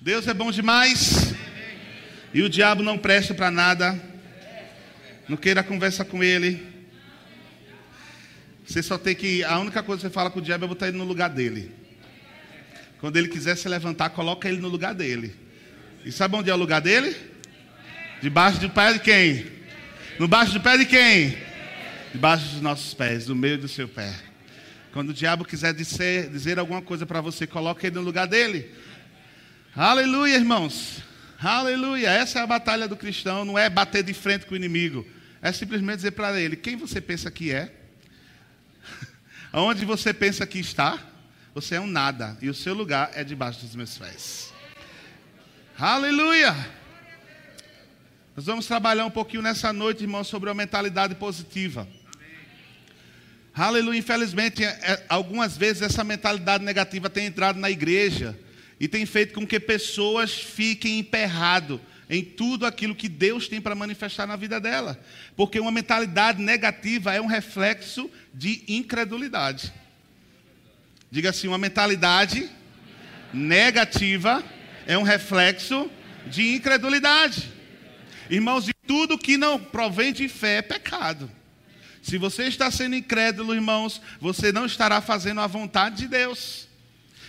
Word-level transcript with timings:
Deus 0.00 0.28
é 0.28 0.34
bom 0.34 0.52
demais. 0.52 1.34
E 2.32 2.40
o 2.42 2.48
diabo 2.48 2.84
não 2.84 2.96
presta 2.96 3.34
para 3.34 3.50
nada. 3.50 4.00
Não 5.28 5.36
queira 5.36 5.60
conversar 5.60 6.04
com 6.04 6.22
ele. 6.22 6.64
Você 8.64 8.80
só 8.80 8.96
tem 8.96 9.16
que. 9.16 9.42
A 9.42 9.58
única 9.58 9.82
coisa 9.82 10.02
que 10.02 10.08
você 10.08 10.14
fala 10.14 10.30
com 10.30 10.38
o 10.38 10.42
diabo 10.42 10.64
é 10.64 10.68
botar 10.68 10.86
ele 10.86 10.96
no 10.96 11.04
lugar 11.04 11.28
dele. 11.30 11.72
Quando 13.00 13.16
ele 13.16 13.26
quiser 13.26 13.56
se 13.56 13.68
levantar, 13.68 14.10
coloca 14.10 14.48
ele 14.48 14.58
no 14.58 14.68
lugar 14.68 14.94
dele. 14.94 15.34
E 16.04 16.12
sabe 16.12 16.36
onde 16.36 16.48
é 16.48 16.54
o 16.54 16.58
lugar 16.58 16.80
dele? 16.80 17.16
Debaixo 18.22 18.60
do 18.60 18.70
pé 18.70 18.92
de 18.92 19.00
quem? 19.00 19.46
No 20.16 20.28
baixo 20.28 20.52
do 20.52 20.60
pé 20.60 20.78
de 20.78 20.86
quem? 20.86 21.36
Debaixo 22.12 22.44
dos 22.50 22.60
nossos 22.60 22.94
pés, 22.94 23.26
no 23.26 23.34
meio 23.34 23.58
do 23.58 23.66
seu 23.66 23.88
pé. 23.88 24.14
Quando 24.92 25.10
o 25.10 25.14
diabo 25.14 25.44
quiser 25.44 25.74
dizer, 25.74 26.30
dizer 26.30 26.56
alguma 26.56 26.82
coisa 26.82 27.04
para 27.04 27.20
você, 27.20 27.48
coloque 27.48 27.86
ele 27.86 27.96
no 27.96 28.02
lugar 28.02 28.28
dele. 28.28 28.70
Aleluia, 29.76 30.34
irmãos. 30.34 31.02
Aleluia. 31.38 32.10
Essa 32.10 32.40
é 32.40 32.42
a 32.42 32.46
batalha 32.46 32.88
do 32.88 32.96
cristão. 32.96 33.44
Não 33.44 33.58
é 33.58 33.68
bater 33.68 34.02
de 34.02 34.14
frente 34.14 34.46
com 34.46 34.54
o 34.54 34.56
inimigo. 34.56 35.06
É 35.42 35.52
simplesmente 35.52 35.96
dizer 35.96 36.12
para 36.12 36.40
ele: 36.40 36.56
quem 36.56 36.74
você 36.74 37.00
pensa 37.00 37.30
que 37.30 37.52
é? 37.52 37.72
Aonde 39.52 39.84
você 39.84 40.12
pensa 40.12 40.46
que 40.46 40.58
está? 40.58 40.98
Você 41.54 41.76
é 41.76 41.80
um 41.80 41.86
nada. 41.86 42.36
E 42.40 42.48
o 42.48 42.54
seu 42.54 42.74
lugar 42.74 43.10
é 43.14 43.22
debaixo 43.22 43.60
dos 43.60 43.76
meus 43.76 43.96
pés. 43.96 44.52
Aleluia. 45.78 46.56
Nós 48.34 48.46
vamos 48.46 48.66
trabalhar 48.66 49.04
um 49.04 49.10
pouquinho 49.10 49.42
nessa 49.42 49.72
noite, 49.72 50.02
irmãos, 50.02 50.28
sobre 50.28 50.48
a 50.50 50.54
mentalidade 50.54 51.14
positiva. 51.14 51.86
Aleluia. 53.54 53.98
Infelizmente, 53.98 54.64
é, 54.64 54.68
é, 54.68 55.04
algumas 55.08 55.56
vezes 55.56 55.82
essa 55.82 56.02
mentalidade 56.02 56.64
negativa 56.64 57.10
tem 57.10 57.26
entrado 57.26 57.60
na 57.60 57.70
igreja 57.70 58.36
e 58.80 58.86
tem 58.86 59.04
feito 59.04 59.34
com 59.34 59.46
que 59.46 59.58
pessoas 59.58 60.32
fiquem 60.32 60.98
emperrado 60.98 61.80
em 62.08 62.24
tudo 62.24 62.64
aquilo 62.64 62.94
que 62.94 63.08
Deus 63.08 63.48
tem 63.48 63.60
para 63.60 63.74
manifestar 63.74 64.26
na 64.26 64.36
vida 64.36 64.60
dela. 64.60 64.98
Porque 65.36 65.60
uma 65.60 65.70
mentalidade 65.70 66.40
negativa 66.40 67.12
é 67.12 67.20
um 67.20 67.26
reflexo 67.26 68.10
de 68.32 68.62
incredulidade. 68.68 69.72
Diga 71.10 71.30
assim, 71.30 71.48
uma 71.48 71.58
mentalidade 71.58 72.48
negativa 73.32 74.42
é 74.86 74.96
um 74.96 75.02
reflexo 75.02 75.90
de 76.26 76.54
incredulidade. 76.54 77.50
Irmãos, 78.30 78.68
e 78.68 78.72
tudo 78.86 79.18
que 79.18 79.36
não 79.36 79.58
provém 79.58 80.12
de 80.12 80.28
fé 80.28 80.58
é 80.58 80.62
pecado. 80.62 81.30
Se 82.02 82.16
você 82.16 82.44
está 82.44 82.70
sendo 82.70 82.94
incrédulo, 82.94 83.54
irmãos, 83.54 84.00
você 84.20 84.52
não 84.52 84.64
estará 84.64 85.00
fazendo 85.00 85.40
a 85.40 85.46
vontade 85.46 85.96
de 85.96 86.08
Deus. 86.08 86.67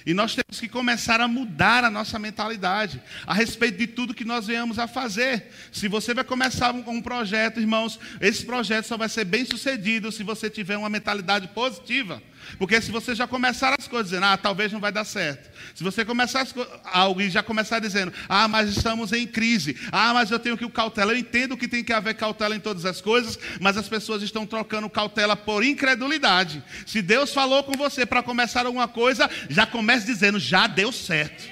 E 0.06 0.14
nós 0.14 0.36
temos 0.36 0.60
que 0.60 0.68
começar 0.68 1.20
a 1.22 1.28
mudar 1.28 1.84
a 1.84 1.90
nossa 1.90 2.18
mentalidade 2.18 3.02
a 3.26 3.34
respeito 3.34 3.78
de 3.78 3.88
tudo 3.88 4.14
que 4.14 4.26
nós 4.26 4.48
venhamos 4.48 4.80
a 4.80 4.88
fazer. 4.88 5.52
Se 5.72 5.88
você 5.88 6.14
vai 6.14 6.24
começar 6.24 6.74
um, 6.74 6.84
um 6.90 7.02
projeto, 7.02 7.60
irmãos, 7.60 8.00
esse 8.22 8.46
projeto 8.46 8.86
só 8.86 8.98
vai 8.98 9.10
ser 9.10 9.26
bem 9.26 9.46
sucedido 9.46 10.12
se 10.12 10.24
você 10.24 10.50
tiver 10.50 10.78
uma 10.78 10.90
mentalidade 10.90 11.48
positiva. 11.50 12.22
Porque 12.58 12.82
se 12.82 12.92
você 12.92 13.14
já 13.14 13.28
começar 13.28 13.76
as 13.78 13.88
coisas 13.88 14.12
dizendo, 14.12 14.26
ah, 14.26 14.38
talvez 14.38 14.72
não 14.72 14.80
vai 14.80 14.92
dar 14.92 15.06
certo. 15.06 15.50
Se 15.76 15.84
você 15.84 16.04
começar 16.04 16.48
algo 16.86 17.22
e 17.22 17.30
já 17.30 17.44
começar 17.44 17.80
dizendo, 17.80 18.14
ah, 18.28 18.48
mas 18.48 18.70
estamos 18.70 19.14
em 19.14 19.28
crise. 19.28 19.78
Ah, 19.92 20.14
mas 20.14 20.32
eu 20.32 20.40
tenho 20.40 20.58
que 20.58 20.70
cautela. 20.70 21.14
Eu 21.14 21.18
entendo 21.18 21.58
que 21.58 21.68
tem 21.68 21.84
que 21.84 21.94
haver 21.94 22.16
cautela 22.16 22.56
em 22.56 22.60
todas 22.60 22.86
as 22.86 23.02
coisas, 23.02 23.38
mas 23.60 23.78
as 23.78 23.88
pessoas 23.88 24.22
estão 24.22 24.46
trocando 24.46 24.90
cautela 24.90 25.36
por 25.36 25.64
incredulidade. 25.64 26.64
Se 26.86 27.02
Deus 27.02 27.34
falou 27.34 27.64
com 27.64 27.74
você 27.74 28.06
para 28.06 28.24
começar 28.24 28.66
alguma 28.66 28.88
coisa, 28.88 29.30
já 29.50 29.66
comece 29.66 30.06
dizendo, 30.06 30.40
já 30.40 30.68
deu 30.68 30.92
certo. 30.92 31.50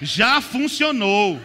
Já 0.00 0.40
funcionou. 0.40 1.40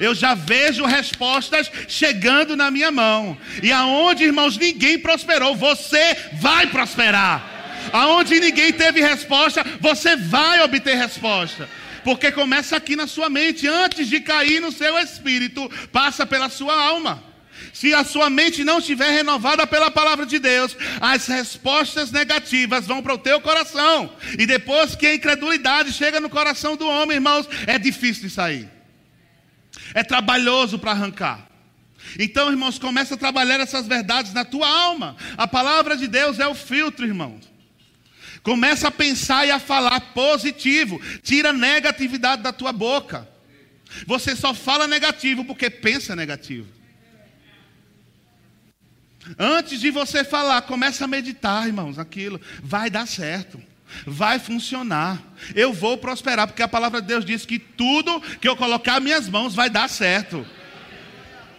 Eu 0.00 0.14
já 0.14 0.34
vejo 0.34 0.84
respostas 0.84 1.70
chegando 1.88 2.56
na 2.56 2.70
minha 2.70 2.90
mão. 2.90 3.36
E 3.62 3.72
aonde, 3.72 4.24
irmãos, 4.24 4.56
ninguém 4.56 4.98
prosperou, 4.98 5.54
você 5.54 6.16
vai 6.34 6.66
prosperar. 6.66 7.50
Aonde 7.92 8.38
ninguém 8.38 8.72
teve 8.72 9.00
resposta, 9.00 9.64
você 9.80 10.16
vai 10.16 10.62
obter 10.62 10.96
resposta. 10.96 11.68
Porque 12.04 12.32
começa 12.32 12.76
aqui 12.76 12.96
na 12.96 13.06
sua 13.06 13.28
mente, 13.28 13.66
antes 13.66 14.08
de 14.08 14.20
cair 14.20 14.60
no 14.60 14.72
seu 14.72 14.98
espírito, 14.98 15.70
passa 15.92 16.26
pela 16.26 16.48
sua 16.48 16.74
alma. 16.74 17.22
Se 17.72 17.94
a 17.94 18.04
sua 18.04 18.28
mente 18.28 18.64
não 18.64 18.78
estiver 18.78 19.10
renovada 19.10 19.66
pela 19.66 19.90
palavra 19.90 20.26
de 20.26 20.38
Deus, 20.38 20.76
as 21.00 21.26
respostas 21.26 22.10
negativas 22.10 22.86
vão 22.86 23.02
para 23.02 23.14
o 23.14 23.18
teu 23.18 23.40
coração. 23.40 24.10
E 24.38 24.46
depois 24.46 24.94
que 24.94 25.06
a 25.06 25.14
incredulidade 25.14 25.92
chega 25.92 26.20
no 26.20 26.28
coração 26.28 26.76
do 26.76 26.86
homem, 26.86 27.16
irmãos, 27.16 27.48
é 27.66 27.78
difícil 27.78 28.24
de 28.24 28.30
sair. 28.30 28.81
É 29.94 30.02
trabalhoso 30.02 30.78
para 30.78 30.92
arrancar. 30.92 31.48
Então, 32.18 32.50
irmãos, 32.50 32.78
começa 32.78 33.14
a 33.14 33.18
trabalhar 33.18 33.60
essas 33.60 33.86
verdades 33.86 34.32
na 34.32 34.44
tua 34.44 34.68
alma. 34.68 35.16
A 35.36 35.46
palavra 35.46 35.96
de 35.96 36.06
Deus 36.06 36.38
é 36.38 36.46
o 36.46 36.54
filtro, 36.54 37.06
irmãos. 37.06 37.50
Começa 38.42 38.88
a 38.88 38.90
pensar 38.90 39.46
e 39.46 39.50
a 39.50 39.60
falar 39.60 40.00
positivo. 40.12 41.00
Tira 41.22 41.50
a 41.50 41.52
negatividade 41.52 42.42
da 42.42 42.52
tua 42.52 42.72
boca. 42.72 43.28
Você 44.06 44.34
só 44.34 44.52
fala 44.52 44.86
negativo 44.86 45.44
porque 45.44 45.70
pensa 45.70 46.16
negativo. 46.16 46.68
Antes 49.38 49.80
de 49.80 49.90
você 49.90 50.24
falar, 50.24 50.62
começa 50.62 51.04
a 51.04 51.08
meditar, 51.08 51.68
irmãos, 51.68 51.98
aquilo. 51.98 52.40
Vai 52.60 52.90
dar 52.90 53.06
certo 53.06 53.71
vai 54.06 54.38
funcionar. 54.38 55.22
Eu 55.54 55.72
vou 55.72 55.96
prosperar, 55.98 56.46
porque 56.46 56.62
a 56.62 56.68
palavra 56.68 57.00
de 57.00 57.08
Deus 57.08 57.24
diz 57.24 57.46
que 57.46 57.58
tudo 57.58 58.20
que 58.40 58.48
eu 58.48 58.56
colocar 58.56 59.00
minhas 59.00 59.28
mãos 59.28 59.54
vai 59.54 59.68
dar 59.70 59.88
certo. 59.88 60.46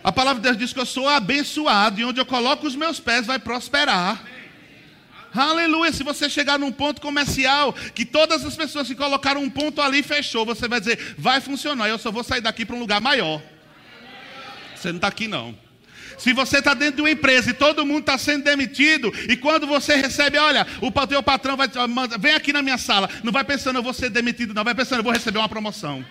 A 0.04 0.12
palavra 0.12 0.42
de 0.42 0.48
Deus 0.48 0.58
diz 0.58 0.74
que 0.74 0.80
eu 0.80 0.86
sou 0.86 1.08
abençoado 1.08 2.00
e 2.00 2.06
onde 2.06 2.20
eu 2.20 2.26
coloco 2.26 2.68
os 2.68 2.76
meus 2.76 3.00
pés 3.00 3.26
vai 3.26 3.40
prosperar. 3.40 4.22
Aleluia. 5.34 5.92
Se 5.92 6.04
você 6.04 6.30
chegar 6.30 6.60
num 6.60 6.72
ponto 6.72 7.02
comercial 7.02 7.74
que 7.96 8.06
todas 8.06 8.46
as 8.46 8.56
pessoas 8.56 8.88
que 8.88 8.96
colocaram 8.96 9.42
um 9.42 9.50
ponto 9.50 9.82
ali 9.82 10.04
fechou, 10.04 10.46
você 10.46 10.68
vai 10.68 10.80
dizer, 10.80 11.16
vai 11.18 11.42
funcionar. 11.42 11.88
Eu 11.88 11.98
só 11.98 12.12
vou 12.12 12.24
sair 12.24 12.42
daqui 12.42 12.66
para 12.66 12.76
um 12.76 12.80
lugar 12.80 13.02
maior. 13.02 13.42
Você 14.76 14.90
não 14.90 14.98
está 14.98 15.08
aqui 15.08 15.28
não. 15.28 15.63
Se 16.18 16.34
você 16.34 16.60
está 16.60 16.74
dentro 16.74 16.98
de 16.98 17.02
uma 17.02 17.12
empresa 17.12 17.50
e 17.50 17.54
todo 17.54 17.86
mundo 17.86 18.02
está 18.02 18.18
sendo 18.18 18.44
demitido, 18.44 19.14
e 19.30 19.36
quando 19.36 19.68
você 19.68 19.96
recebe, 19.96 20.38
olha, 20.38 20.66
o 20.82 20.92
teu 21.08 21.24
patrão 21.24 21.58
vai 21.58 21.68
vem 22.20 22.34
aqui 22.34 22.54
na 22.54 22.62
minha 22.62 22.78
sala, 22.78 23.10
não 23.24 23.32
vai 23.32 23.44
pensando 23.44 23.80
eu 23.80 23.84
vou 23.84 23.94
ser 23.94 24.10
demitido, 24.10 24.54
não, 24.54 24.64
vai 24.64 24.76
pensando 24.76 25.00
eu 25.00 25.04
vou 25.04 25.14
receber 25.14 25.40
uma 25.40 25.50
promoção. 25.50 26.06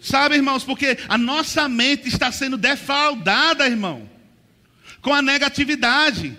Sabe, 0.00 0.36
irmãos, 0.36 0.64
porque 0.64 0.96
a 1.08 1.18
nossa 1.18 1.68
mente 1.68 2.08
está 2.08 2.30
sendo 2.30 2.56
defraudada, 2.56 3.66
irmão, 3.66 4.08
com 5.02 5.12
a 5.12 5.20
negatividade. 5.20 6.36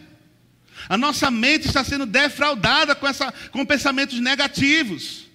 A 0.88 0.98
nossa 0.98 1.30
mente 1.30 1.68
está 1.68 1.84
sendo 1.84 2.06
defraudada 2.06 2.96
com, 2.96 3.08
essa, 3.08 3.34
com 3.52 3.66
pensamentos 3.66 4.20
negativos. 4.20 5.28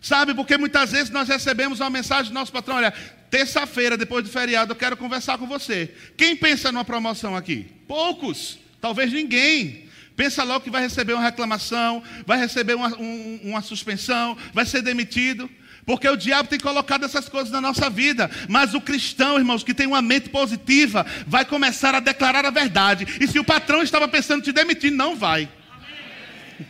Sabe, 0.00 0.34
porque 0.34 0.56
muitas 0.56 0.92
vezes 0.92 1.10
nós 1.10 1.28
recebemos 1.28 1.80
uma 1.80 1.90
mensagem 1.90 2.30
do 2.30 2.34
nosso 2.34 2.52
patrão: 2.52 2.76
olha, 2.76 2.94
terça-feira, 3.36 3.98
depois 3.98 4.24
do 4.24 4.30
feriado, 4.30 4.72
eu 4.72 4.76
quero 4.76 4.96
conversar 4.96 5.36
com 5.36 5.46
você. 5.46 5.92
Quem 6.16 6.34
pensa 6.34 6.72
numa 6.72 6.86
promoção 6.86 7.36
aqui? 7.36 7.66
Poucos, 7.86 8.58
talvez 8.80 9.12
ninguém. 9.12 9.90
Pensa 10.16 10.42
logo 10.42 10.62
que 10.62 10.70
vai 10.70 10.80
receber 10.80 11.12
uma 11.12 11.22
reclamação, 11.22 12.02
vai 12.24 12.38
receber 12.38 12.72
uma, 12.72 12.96
um, 12.96 13.40
uma 13.44 13.60
suspensão, 13.60 14.38
vai 14.54 14.64
ser 14.64 14.80
demitido. 14.80 15.50
Porque 15.84 16.08
o 16.08 16.16
diabo 16.16 16.48
tem 16.48 16.58
colocado 16.58 17.04
essas 17.04 17.28
coisas 17.28 17.52
na 17.52 17.60
nossa 17.60 17.90
vida. 17.90 18.30
Mas 18.48 18.72
o 18.72 18.80
cristão, 18.80 19.36
irmãos, 19.36 19.62
que 19.62 19.74
tem 19.74 19.86
uma 19.86 20.00
mente 20.00 20.30
positiva, 20.30 21.04
vai 21.26 21.44
começar 21.44 21.94
a 21.94 22.00
declarar 22.00 22.46
a 22.46 22.50
verdade. 22.50 23.06
E 23.20 23.28
se 23.28 23.38
o 23.38 23.44
patrão 23.44 23.82
estava 23.82 24.08
pensando 24.08 24.40
em 24.40 24.44
te 24.44 24.52
demitir, 24.52 24.90
não 24.90 25.14
vai. 25.14 25.46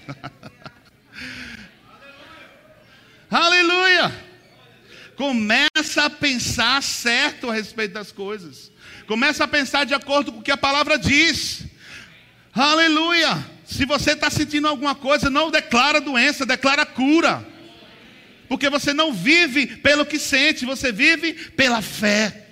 Aleluia! 3.30 4.25
Começa 5.16 6.04
a 6.04 6.10
pensar 6.10 6.82
certo 6.82 7.50
a 7.50 7.54
respeito 7.54 7.94
das 7.94 8.12
coisas. 8.12 8.70
Começa 9.06 9.44
a 9.44 9.48
pensar 9.48 9.86
de 9.86 9.94
acordo 9.94 10.30
com 10.30 10.40
o 10.40 10.42
que 10.42 10.50
a 10.50 10.56
palavra 10.56 10.98
diz. 10.98 11.64
Aleluia! 12.52 13.44
Se 13.64 13.84
você 13.84 14.12
está 14.12 14.30
sentindo 14.30 14.68
alguma 14.68 14.94
coisa, 14.94 15.30
não 15.30 15.50
declara 15.50 16.00
doença, 16.00 16.46
declara 16.46 16.84
cura. 16.84 17.46
Porque 18.48 18.68
você 18.68 18.92
não 18.92 19.12
vive 19.12 19.66
pelo 19.66 20.06
que 20.06 20.18
sente, 20.18 20.64
você 20.64 20.92
vive 20.92 21.32
pela 21.32 21.82
fé. 21.82 22.44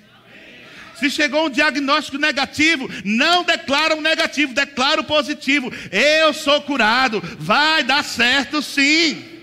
Se 0.99 1.11
chegou 1.11 1.47
um 1.47 1.51
diagnóstico 1.51 2.19
negativo, 2.19 2.89
não 3.05 3.45
declara 3.45 3.95
o 3.95 3.99
um 3.99 4.01
negativo, 4.01 4.55
declara 4.55 5.01
o 5.01 5.05
positivo. 5.05 5.73
Eu 5.93 6.33
sou 6.33 6.63
curado, 6.63 7.23
vai 7.39 7.83
dar 7.85 8.03
certo 8.03 8.63
sim. 8.63 9.34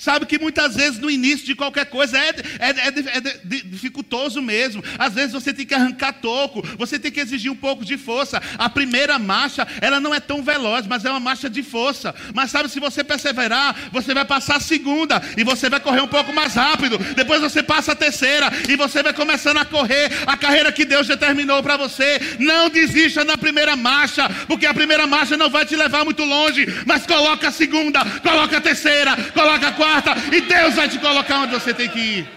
Sabe 0.00 0.24
que 0.24 0.38
muitas 0.38 0.76
vezes 0.76 0.98
no 0.98 1.10
início 1.10 1.44
de 1.44 1.54
qualquer 1.54 1.84
coisa 1.84 2.16
é, 2.16 2.30
é, 2.30 2.70
é, 2.70 3.18
é, 3.18 3.40
dificultoso 3.66 4.40
mesmo. 4.40 4.82
Às 4.98 5.12
vezes 5.12 5.32
você 5.32 5.52
tem 5.52 5.66
que 5.66 5.74
arrancar 5.74 6.14
toco, 6.14 6.66
você 6.78 6.98
tem 6.98 7.12
que 7.12 7.20
exigir 7.20 7.52
um 7.52 7.56
pouco 7.56 7.84
de 7.84 7.98
força. 7.98 8.42
A 8.56 8.70
primeira 8.70 9.18
marcha, 9.18 9.68
ela 9.78 10.00
não 10.00 10.14
é 10.14 10.18
tão 10.18 10.42
veloz, 10.42 10.86
mas 10.86 11.04
é 11.04 11.10
uma 11.10 11.20
marcha 11.20 11.50
de 11.50 11.62
força. 11.62 12.14
Mas 12.34 12.50
sabe, 12.50 12.70
se 12.70 12.80
você 12.80 13.04
perseverar, 13.04 13.76
você 13.92 14.14
vai 14.14 14.24
passar 14.24 14.56
a 14.56 14.60
segunda 14.60 15.20
e 15.36 15.44
você 15.44 15.68
vai 15.68 15.80
correr 15.80 16.00
um 16.00 16.08
pouco 16.08 16.32
mais 16.32 16.54
rápido. 16.54 16.96
Depois 17.14 17.42
você 17.42 17.62
passa 17.62 17.92
a 17.92 17.94
terceira 17.94 18.50
e 18.70 18.76
você 18.76 19.02
vai 19.02 19.12
começando 19.12 19.58
a 19.58 19.66
correr 19.66 20.10
a 20.26 20.34
carreira 20.34 20.72
que 20.72 20.86
Deus 20.86 21.08
determinou 21.08 21.62
para 21.62 21.76
você. 21.76 22.38
Não 22.38 22.70
desista 22.70 23.22
na 23.22 23.36
primeira 23.36 23.76
marcha, 23.76 24.26
porque 24.46 24.64
a 24.64 24.72
primeira 24.72 25.06
marcha 25.06 25.36
não 25.36 25.50
vai 25.50 25.66
te 25.66 25.76
levar 25.76 26.06
muito 26.06 26.24
longe. 26.24 26.64
Mas 26.86 27.04
coloca 27.04 27.48
a 27.48 27.52
segunda, 27.52 28.02
coloca 28.20 28.56
a 28.56 28.60
terceira, 28.62 29.14
coloca 29.34 29.68
a 29.68 29.72
quarta 29.72 29.89
quarta, 29.90 30.14
e 30.34 30.40
Deus 30.40 30.74
vai 30.74 30.88
te 30.88 30.98
colocar 30.98 31.40
onde 31.40 31.52
você 31.52 31.74
tem 31.74 31.88
que 31.88 31.98
ir. 31.98 32.28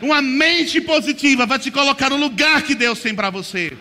Uma 0.00 0.22
mente 0.22 0.80
positiva 0.80 1.46
vai 1.46 1.58
te 1.58 1.70
colocar 1.70 2.10
no 2.10 2.16
lugar 2.16 2.62
que 2.62 2.74
Deus 2.74 3.00
tem 3.00 3.14
para 3.14 3.30
você. 3.30 3.76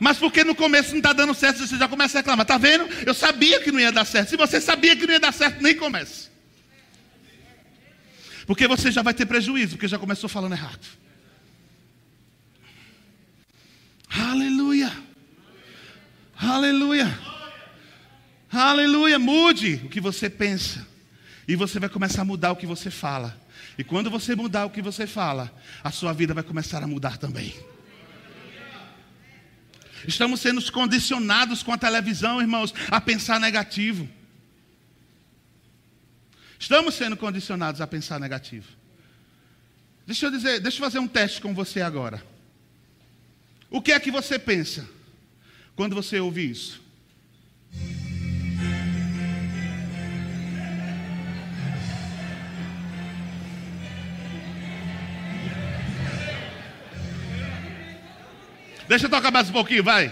Mas 0.00 0.16
porque 0.16 0.44
no 0.44 0.54
começo 0.54 0.90
não 0.90 0.98
está 0.98 1.12
dando 1.12 1.34
certo, 1.34 1.66
você 1.66 1.76
já 1.76 1.88
começa 1.88 2.18
a 2.18 2.20
reclamar. 2.20 2.44
Está 2.44 2.58
vendo? 2.58 2.88
Eu 3.04 3.14
sabia 3.14 3.60
que 3.60 3.72
não 3.72 3.80
ia 3.80 3.90
dar 3.90 4.04
certo. 4.04 4.28
Se 4.30 4.36
você 4.36 4.60
sabia 4.60 4.94
que 4.96 5.06
não 5.06 5.14
ia 5.14 5.20
dar 5.20 5.32
certo, 5.32 5.60
nem 5.60 5.74
comece. 5.74 6.28
Porque 8.46 8.68
você 8.68 8.90
já 8.92 9.02
vai 9.02 9.12
ter 9.12 9.26
prejuízo, 9.26 9.72
porque 9.72 9.88
já 9.88 9.98
começou 9.98 10.28
falando 10.28 10.52
errado. 10.52 10.86
Aleluia. 14.08 14.92
Aleluia. 16.40 17.37
Aleluia, 18.50 19.18
mude 19.18 19.82
o 19.84 19.88
que 19.88 20.00
você 20.00 20.30
pensa. 20.30 20.86
E 21.46 21.54
você 21.56 21.78
vai 21.78 21.88
começar 21.88 22.22
a 22.22 22.24
mudar 22.24 22.52
o 22.52 22.56
que 22.56 22.66
você 22.66 22.90
fala. 22.90 23.38
E 23.76 23.84
quando 23.84 24.10
você 24.10 24.34
mudar 24.34 24.66
o 24.66 24.70
que 24.70 24.82
você 24.82 25.06
fala, 25.06 25.54
a 25.82 25.90
sua 25.90 26.12
vida 26.12 26.34
vai 26.34 26.42
começar 26.42 26.82
a 26.82 26.86
mudar 26.86 27.16
também. 27.16 27.54
Estamos 30.06 30.40
sendo 30.40 30.60
condicionados 30.72 31.62
com 31.62 31.72
a 31.72 31.78
televisão, 31.78 32.40
irmãos, 32.40 32.74
a 32.90 33.00
pensar 33.00 33.40
negativo. 33.40 34.08
Estamos 36.58 36.94
sendo 36.94 37.16
condicionados 37.16 37.80
a 37.80 37.86
pensar 37.86 38.18
negativo. 38.18 38.66
Deixa 40.06 40.26
eu 40.26 40.30
dizer, 40.30 40.60
deixa 40.60 40.78
eu 40.78 40.84
fazer 40.84 40.98
um 40.98 41.08
teste 41.08 41.40
com 41.40 41.54
você 41.54 41.80
agora. 41.80 42.22
O 43.70 43.82
que 43.82 43.92
é 43.92 44.00
que 44.00 44.10
você 44.10 44.38
pensa 44.38 44.88
quando 45.76 45.94
você 45.94 46.18
ouve 46.18 46.50
isso? 46.50 46.87
Deixa 58.88 59.04
eu 59.04 59.10
tocar 59.10 59.30
mais 59.30 59.50
um 59.50 59.52
pouquinho, 59.52 59.84
vai. 59.84 60.10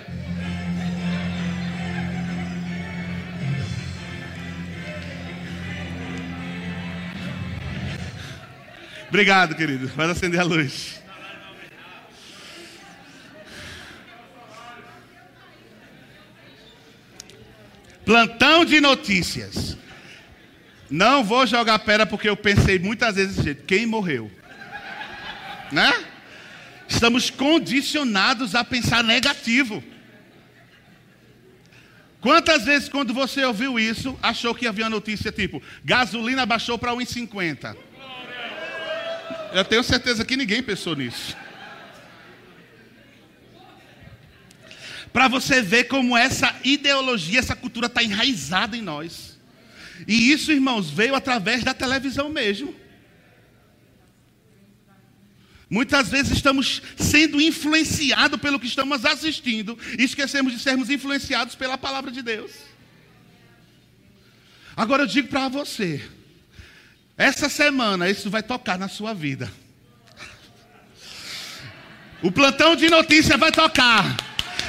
Obrigado, 9.08 9.55
querido. 9.55 9.88
Vai 9.88 10.11
acender 10.11 10.38
a 10.38 10.44
luz. 10.44 11.00
Plantão 18.05 18.62
de 18.62 18.78
notícias. 18.78 19.76
Não 20.90 21.25
vou 21.25 21.46
jogar 21.46 21.78
pedra 21.78 22.05
porque 22.05 22.28
eu 22.28 22.37
pensei 22.37 22.78
muitas 22.78 23.17
vezes, 23.17 23.56
quem 23.67 23.87
morreu? 23.87 24.31
Né? 25.73 26.06
Estamos 26.96 27.28
condicionados 27.28 28.54
a 28.54 28.64
pensar 28.64 29.04
negativo. 29.04 29.84
Quantas 32.22 32.64
vezes, 32.64 32.88
quando 32.88 33.12
você 33.12 33.44
ouviu 33.44 33.78
isso, 33.78 34.19
achou 34.22 34.54
que 34.54 34.66
havia 34.66 34.88
notícia 34.88 35.31
tipo: 35.31 35.62
gasolina 35.84 36.46
baixou 36.46 36.78
para 36.78 36.93
1,50? 36.93 37.76
Eu 39.52 39.62
tenho 39.66 39.84
certeza 39.84 40.25
que 40.25 40.38
ninguém 40.38 40.62
pensou 40.62 40.96
nisso. 40.96 41.37
Para 45.12 45.28
você 45.28 45.60
ver 45.60 45.84
como 45.84 46.16
essa 46.16 46.56
ideologia, 46.64 47.40
essa 47.40 47.54
cultura 47.54 47.88
está 47.88 48.02
enraizada 48.02 48.75
em 48.75 48.81
nós. 48.81 49.38
E 50.08 50.32
isso, 50.32 50.50
irmãos, 50.50 50.88
veio 50.88 51.14
através 51.14 51.62
da 51.62 51.75
televisão 51.75 52.31
mesmo. 52.31 52.75
Muitas 55.68 56.08
vezes 56.08 56.32
estamos 56.32 56.80
sendo 56.96 57.40
influenciados 57.40 58.40
pelo 58.40 58.60
que 58.60 58.66
estamos 58.66 59.04
assistindo 59.04 59.76
e 59.98 60.04
esquecemos 60.04 60.52
de 60.52 60.60
sermos 60.60 60.90
influenciados 60.90 61.56
pela 61.56 61.76
palavra 61.76 62.10
de 62.12 62.22
Deus. 62.22 62.52
Agora 64.76 65.02
eu 65.02 65.06
digo 65.06 65.28
para 65.28 65.48
você, 65.48 66.00
essa 67.16 67.48
semana 67.48 68.08
isso 68.08 68.30
vai 68.30 68.42
tocar 68.42 68.78
na 68.78 68.88
sua 68.88 69.12
vida. 69.12 69.50
O 72.22 72.30
plantão 72.30 72.76
de 72.76 72.88
notícia 72.88 73.36
vai 73.36 73.50
tocar. 73.50 74.16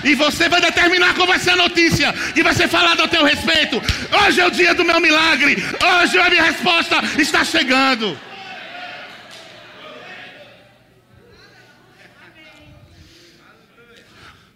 E 0.03 0.13
você 0.13 0.47
vai 0.47 0.61
determinar 0.61 1.15
qual 1.15 1.27
vai 1.27 1.39
ser 1.39 1.51
a 1.51 1.55
notícia 1.55 2.13
que 2.33 2.43
vai 2.43 2.53
ser 2.53 2.67
falada 2.67 3.01
ao 3.01 3.07
teu 3.07 3.23
respeito. 3.23 3.81
Hoje 4.23 4.39
é 4.39 4.45
o 4.45 4.51
dia 4.51 4.73
do 4.73 4.85
meu 4.85 4.99
milagre. 4.99 5.57
Hoje 6.01 6.19
a 6.19 6.29
minha 6.29 6.43
resposta 6.43 6.97
está 7.19 7.43
chegando. 7.43 8.17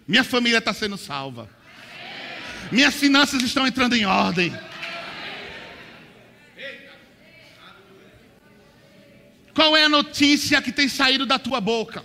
Minha 0.06 0.24
família 0.24 0.58
está 0.58 0.72
sendo 0.72 0.96
salva. 0.96 1.48
Minhas 2.70 2.94
finanças 2.94 3.42
estão 3.42 3.66
entrando 3.66 3.94
em 3.94 4.04
ordem. 4.04 4.52
Qual 9.54 9.76
é 9.76 9.84
a 9.84 9.88
notícia 9.88 10.62
que 10.62 10.72
tem 10.72 10.88
saído 10.88 11.26
da 11.26 11.38
tua 11.38 11.60
boca? 11.60 12.04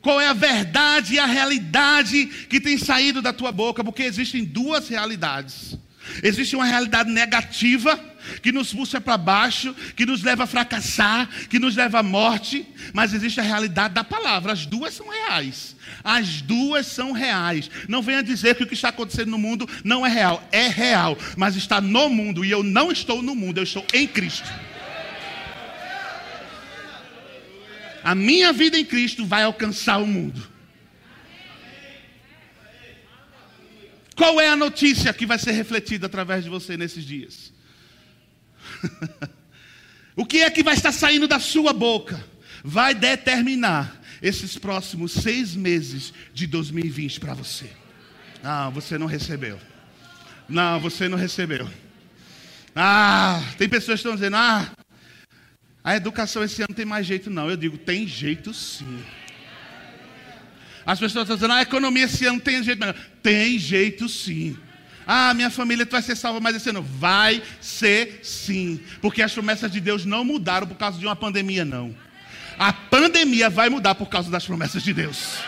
Qual 0.00 0.20
é 0.20 0.26
a 0.26 0.32
verdade 0.32 1.14
e 1.14 1.18
a 1.18 1.26
realidade 1.26 2.26
que 2.48 2.60
tem 2.60 2.78
saído 2.78 3.20
da 3.20 3.32
tua 3.32 3.52
boca? 3.52 3.84
Porque 3.84 4.02
existem 4.02 4.44
duas 4.44 4.88
realidades. 4.88 5.78
Existe 6.22 6.56
uma 6.56 6.64
realidade 6.64 7.10
negativa 7.10 7.98
que 8.42 8.52
nos 8.52 8.72
puxa 8.72 9.00
para 9.00 9.16
baixo, 9.16 9.74
que 9.96 10.06
nos 10.06 10.22
leva 10.22 10.44
a 10.44 10.46
fracassar, 10.46 11.28
que 11.48 11.58
nos 11.58 11.76
leva 11.76 12.00
à 12.00 12.02
morte, 12.02 12.66
mas 12.92 13.12
existe 13.12 13.40
a 13.40 13.42
realidade 13.42 13.94
da 13.94 14.04
palavra. 14.04 14.52
As 14.52 14.66
duas 14.66 14.94
são 14.94 15.08
reais. 15.08 15.76
As 16.04 16.40
duas 16.42 16.86
são 16.86 17.12
reais. 17.12 17.70
Não 17.88 18.02
venha 18.02 18.22
dizer 18.22 18.54
que 18.54 18.62
o 18.62 18.66
que 18.66 18.74
está 18.74 18.88
acontecendo 18.88 19.30
no 19.30 19.38
mundo 19.38 19.68
não 19.84 20.06
é 20.06 20.08
real. 20.08 20.46
É 20.52 20.68
real, 20.68 21.16
mas 21.36 21.56
está 21.56 21.80
no 21.80 22.08
mundo 22.08 22.44
e 22.44 22.50
eu 22.50 22.62
não 22.62 22.90
estou 22.90 23.22
no 23.22 23.34
mundo, 23.34 23.58
eu 23.58 23.64
estou 23.64 23.84
em 23.92 24.06
Cristo. 24.06 24.50
A 28.02 28.14
minha 28.14 28.52
vida 28.52 28.78
em 28.78 28.84
Cristo 28.84 29.26
vai 29.26 29.42
alcançar 29.42 29.98
o 29.98 30.06
mundo. 30.06 30.48
Qual 34.20 34.38
é 34.38 34.50
a 34.50 34.54
notícia 34.54 35.14
que 35.14 35.24
vai 35.24 35.38
ser 35.38 35.52
refletida 35.52 36.04
através 36.04 36.44
de 36.44 36.50
você 36.50 36.76
nesses 36.76 37.06
dias? 37.06 37.54
o 40.14 40.26
que 40.26 40.42
é 40.42 40.50
que 40.50 40.62
vai 40.62 40.74
estar 40.74 40.92
saindo 40.92 41.26
da 41.26 41.40
sua 41.40 41.72
boca? 41.72 42.22
Vai 42.62 42.94
determinar 42.94 43.98
esses 44.20 44.58
próximos 44.58 45.12
seis 45.12 45.56
meses 45.56 46.12
de 46.34 46.46
2020 46.46 47.18
para 47.18 47.32
você. 47.32 47.70
Não, 48.42 48.70
você 48.70 48.98
não 48.98 49.06
recebeu. 49.06 49.58
Não, 50.46 50.78
você 50.78 51.08
não 51.08 51.16
recebeu. 51.16 51.66
Ah, 52.76 53.42
tem 53.56 53.70
pessoas 53.70 54.02
que 54.02 54.06
estão 54.06 54.16
dizendo: 54.16 54.36
ah, 54.36 54.70
a 55.82 55.96
educação 55.96 56.44
esse 56.44 56.60
ano 56.60 56.74
tem 56.74 56.84
mais 56.84 57.06
jeito, 57.06 57.30
não. 57.30 57.48
Eu 57.48 57.56
digo: 57.56 57.78
tem 57.78 58.06
jeito 58.06 58.52
sim. 58.52 59.02
As 60.84 60.98
pessoas 60.98 61.24
estão 61.24 61.36
dizendo, 61.36 61.52
ah, 61.52 61.58
a 61.58 61.62
economia 61.62 62.04
esse 62.04 62.24
ano 62.26 62.40
tem 62.40 62.62
jeito 62.62 62.78
melhor. 62.78 62.94
Tem 63.22 63.58
jeito 63.58 64.08
sim. 64.08 64.56
Ah, 65.06 65.34
minha 65.34 65.50
família 65.50 65.86
vai 65.90 66.02
ser 66.02 66.16
salva 66.16 66.40
mais 66.40 66.56
esse 66.56 66.70
ano. 66.70 66.82
Vai 66.82 67.42
ser 67.60 68.20
sim. 68.22 68.80
Porque 69.00 69.22
as 69.22 69.32
promessas 69.32 69.70
de 69.70 69.80
Deus 69.80 70.04
não 70.04 70.24
mudaram 70.24 70.66
por 70.66 70.76
causa 70.76 70.98
de 70.98 71.06
uma 71.06 71.16
pandemia, 71.16 71.64
não. 71.64 71.94
A 72.58 72.72
pandemia 72.72 73.48
vai 73.50 73.68
mudar 73.68 73.94
por 73.94 74.08
causa 74.08 74.30
das 74.30 74.44
promessas 74.44 74.82
de 74.82 74.92
Deus. 74.92 75.38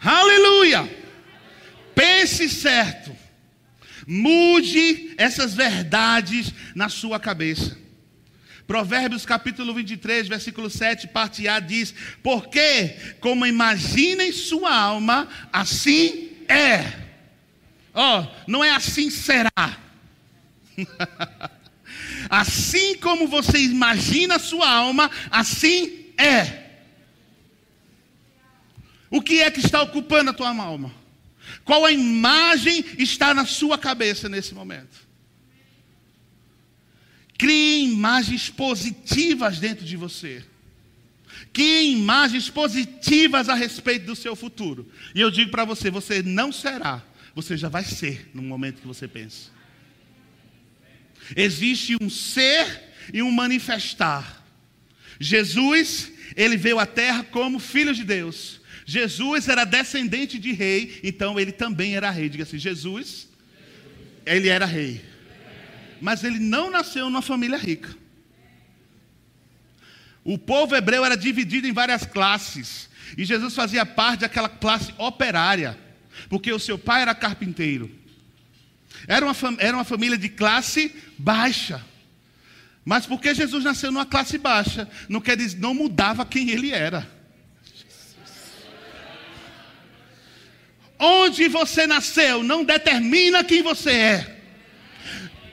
Aleluia! 0.00 0.88
Pense 1.94 2.48
certo. 2.48 3.14
Mude 4.06 5.14
essas 5.18 5.52
verdades 5.52 6.54
na 6.74 6.88
sua 6.88 7.20
cabeça. 7.20 7.76
Provérbios 8.68 9.24
capítulo 9.24 9.72
23, 9.72 10.28
versículo 10.28 10.68
7, 10.68 11.08
parte 11.08 11.48
A 11.48 11.58
diz: 11.58 11.94
Porque 12.22 12.94
como 13.18 13.46
imagina 13.46 14.22
em 14.22 14.30
sua 14.30 14.70
alma, 14.70 15.26
assim 15.50 16.32
é. 16.46 16.84
Ó, 17.94 18.20
oh, 18.20 18.26
não 18.46 18.62
é 18.62 18.68
assim 18.68 19.08
será. 19.08 19.78
assim 22.28 22.94
como 22.98 23.26
você 23.26 23.58
imagina 23.58 24.36
a 24.36 24.38
sua 24.38 24.68
alma, 24.70 25.10
assim 25.30 26.04
é. 26.18 26.66
O 29.10 29.22
que 29.22 29.40
é 29.40 29.50
que 29.50 29.60
está 29.60 29.80
ocupando 29.80 30.28
a 30.28 30.34
tua 30.34 30.50
alma? 30.50 30.92
Qual 31.64 31.86
a 31.86 31.90
imagem 31.90 32.84
está 32.98 33.32
na 33.32 33.46
sua 33.46 33.78
cabeça 33.78 34.28
nesse 34.28 34.52
momento? 34.54 35.07
Crie 37.38 37.84
imagens 37.84 38.50
positivas 38.50 39.60
dentro 39.60 39.84
de 39.84 39.96
você. 39.96 40.44
Crie 41.52 41.92
imagens 41.92 42.50
positivas 42.50 43.48
a 43.48 43.54
respeito 43.54 44.06
do 44.06 44.16
seu 44.16 44.34
futuro. 44.34 44.90
E 45.14 45.20
eu 45.20 45.30
digo 45.30 45.52
para 45.52 45.64
você: 45.64 45.88
você 45.88 46.20
não 46.20 46.50
será, 46.50 47.00
você 47.36 47.56
já 47.56 47.68
vai 47.68 47.84
ser 47.84 48.28
no 48.34 48.42
momento 48.42 48.80
que 48.80 48.86
você 48.86 49.06
pensa. 49.06 49.50
Existe 51.36 51.96
um 52.00 52.10
ser 52.10 52.82
e 53.14 53.22
um 53.22 53.30
manifestar. 53.30 54.44
Jesus, 55.20 56.10
ele 56.34 56.56
veio 56.56 56.78
à 56.80 56.86
terra 56.86 57.22
como 57.22 57.60
filho 57.60 57.94
de 57.94 58.02
Deus. 58.02 58.60
Jesus 58.84 59.48
era 59.48 59.64
descendente 59.64 60.38
de 60.38 60.52
rei, 60.52 60.98
então 61.04 61.38
ele 61.38 61.52
também 61.52 61.94
era 61.94 62.10
rei. 62.10 62.28
Diga 62.28 62.42
assim: 62.42 62.58
Jesus, 62.58 63.28
ele 64.26 64.48
era 64.48 64.66
rei. 64.66 65.00
Mas 66.00 66.24
ele 66.24 66.38
não 66.38 66.70
nasceu 66.70 67.04
numa 67.06 67.22
família 67.22 67.58
rica. 67.58 67.94
O 70.24 70.36
povo 70.36 70.76
hebreu 70.76 71.04
era 71.04 71.16
dividido 71.16 71.66
em 71.66 71.72
várias 71.72 72.04
classes. 72.04 72.88
E 73.16 73.24
Jesus 73.24 73.54
fazia 73.54 73.86
parte 73.86 74.20
daquela 74.20 74.48
classe 74.48 74.92
operária. 74.98 75.78
Porque 76.28 76.52
o 76.52 76.58
seu 76.58 76.78
pai 76.78 77.02
era 77.02 77.14
carpinteiro. 77.14 77.90
Era 79.06 79.24
uma, 79.24 79.34
era 79.58 79.76
uma 79.76 79.84
família 79.84 80.18
de 80.18 80.28
classe 80.28 80.94
baixa. 81.16 81.84
Mas 82.84 83.06
porque 83.06 83.34
Jesus 83.34 83.64
nasceu 83.64 83.92
numa 83.92 84.06
classe 84.06 84.38
baixa, 84.38 84.88
não 85.08 85.20
quer 85.20 85.36
dizer, 85.36 85.58
não 85.58 85.74
mudava 85.74 86.24
quem 86.24 86.50
ele 86.50 86.72
era. 86.72 87.06
Onde 90.98 91.48
você 91.48 91.86
nasceu 91.86 92.42
não 92.42 92.64
determina 92.64 93.44
quem 93.44 93.62
você 93.62 93.90
é. 93.90 94.37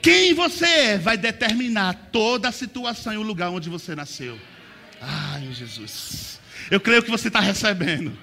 Quem 0.06 0.34
você 0.34 0.64
é 0.64 0.98
vai 0.98 1.16
determinar 1.16 2.10
toda 2.12 2.48
a 2.48 2.52
situação 2.52 3.12
e 3.12 3.16
o 3.16 3.22
lugar 3.22 3.50
onde 3.50 3.68
você 3.68 3.92
nasceu. 3.92 4.38
Ai, 5.00 5.48
Jesus. 5.52 6.38
Eu 6.70 6.78
creio 6.78 7.02
que 7.02 7.10
você 7.10 7.26
está 7.26 7.40
recebendo. 7.40 8.16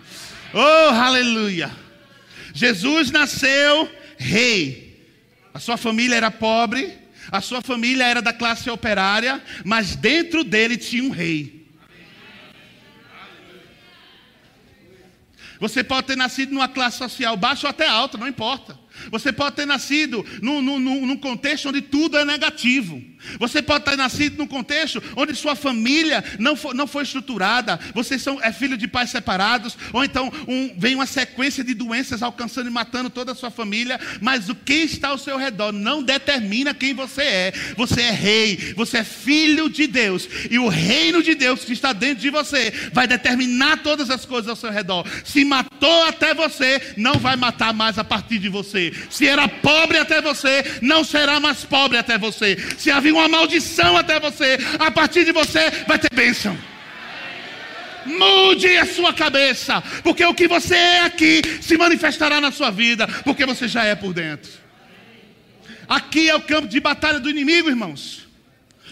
Oh, 0.54 0.94
aleluia. 0.94 1.70
Jesus 2.54 3.12
nasceu 3.12 3.92
rei. 4.18 4.98
A 5.54 5.60
sua 5.60 5.76
família 5.76 6.16
era 6.16 6.32
pobre, 6.32 6.98
a 7.30 7.42
sua 7.42 7.62
família 7.62 8.06
era 8.06 8.22
da 8.22 8.32
classe 8.32 8.70
operária, 8.70 9.44
mas 9.66 9.94
dentro 9.94 10.46
dele 10.46 10.78
tinha 10.78 11.04
um 11.04 11.10
rei. 11.10 11.68
Você 15.60 15.84
pode 15.84 16.08
ter 16.08 16.16
nascido 16.16 16.54
numa 16.54 16.70
classe 16.70 16.98
social 17.00 17.36
baixa 17.36 17.68
ou 17.68 17.72
até 17.72 17.90
alta, 17.90 18.18
não 18.18 18.28
importa. 18.30 18.80
Você 19.12 19.32
pode 19.32 19.56
ter 19.56 19.66
nascido 19.66 20.26
num, 20.42 20.62
num, 20.62 20.80
num, 20.80 21.18
contexto 21.18 21.70
onde 21.70 21.82
tudo 21.82 22.18
é 22.18 22.26
negativo. 22.26 23.02
Você 23.40 23.62
pode 23.62 23.86
ter 23.86 23.96
nascido 23.96 24.38
num 24.38 24.48
contexto 24.48 25.02
onde 25.16 25.34
sua 25.36 25.56
família 25.56 26.24
não 26.40 26.56
foi, 26.56 26.74
não 26.74 26.88
foi 26.88 27.04
estruturada. 27.04 27.80
Você 27.94 28.20
são, 28.20 28.42
é 28.42 28.52
filho 28.52 28.78
de 28.78 28.88
pais 28.88 29.10
separados. 29.10 29.78
Ou 29.92 30.04
então 30.04 30.32
um, 30.48 30.74
vem 30.78 30.96
uma 30.96 31.06
sequência 31.06 31.64
de 31.64 31.74
doenças 31.74 32.22
alcançando 32.22 32.68
e 32.68 32.72
matando 32.72 33.10
toda 33.10 33.32
a 33.32 33.36
sua 33.36 33.52
família. 33.52 34.00
Mas 34.22 34.50
o 34.50 34.56
que 34.56 34.74
está 34.74 35.10
ao 35.10 35.18
seu 35.18 35.38
redor 35.38 35.72
não 35.72 36.04
determina 36.04 36.74
quem 36.74 36.94
você 36.94 37.24
é. 37.24 37.54
Você 37.78 38.02
é 38.02 38.12
rei. 38.12 38.74
Você 38.76 38.98
é 38.98 39.04
filho 39.04 39.70
de 39.70 39.88
Deus. 39.88 40.28
E 40.50 40.60
o 40.60 40.68
reino 40.68 41.24
de 41.24 41.36
Deus 41.36 41.64
que 41.64 41.74
está 41.74 41.94
dentro 41.94 42.22
de 42.22 42.30
você 42.30 42.72
vai 42.92 43.08
determinar 43.08 43.78
todas 43.78 44.10
as 44.10 44.26
coisas 44.26 44.50
ao 44.50 44.56
seu 44.56 44.72
redor. 44.72 45.08
Se 45.24 45.44
matou 45.46 46.04
até 46.04 46.34
você, 46.34 46.94
não 46.98 47.16
vai 47.16 47.36
matar 47.36 47.74
mais 47.74 47.98
a 47.98 48.04
partir 48.04 48.40
de 48.40 48.50
você. 48.50 48.93
Se 49.10 49.28
era 49.28 49.48
pobre 49.48 49.98
até 49.98 50.22
você, 50.22 50.80
não 50.82 51.04
será 51.04 51.40
mais 51.40 51.64
pobre 51.64 51.98
até 51.98 52.18
você. 52.18 52.58
Se 52.78 52.92
havia 52.92 53.14
uma 53.14 53.28
maldição 53.28 53.98
até 53.98 54.20
você, 54.20 54.58
a 54.80 54.92
partir 54.92 55.26
de 55.26 55.32
você 55.32 55.70
vai 55.88 56.00
ter 56.00 56.14
bênção. 56.14 56.58
Mude 58.06 58.78
a 58.78 58.86
sua 58.86 59.14
cabeça, 59.14 59.82
porque 60.04 60.26
o 60.26 60.34
que 60.34 60.48
você 60.48 60.76
é 60.76 61.02
aqui 61.02 61.42
se 61.62 61.78
manifestará 61.78 62.42
na 62.42 62.52
sua 62.52 62.70
vida, 62.70 63.08
porque 63.24 63.46
você 63.46 63.68
já 63.68 63.84
é 63.86 63.96
por 63.96 64.14
dentro. 64.14 64.52
Aqui 65.88 66.30
é 66.30 66.36
o 66.36 66.42
campo 66.42 66.68
de 66.68 66.80
batalha 66.80 67.20
do 67.20 67.30
inimigo, 67.30 67.70
irmãos. 67.70 68.28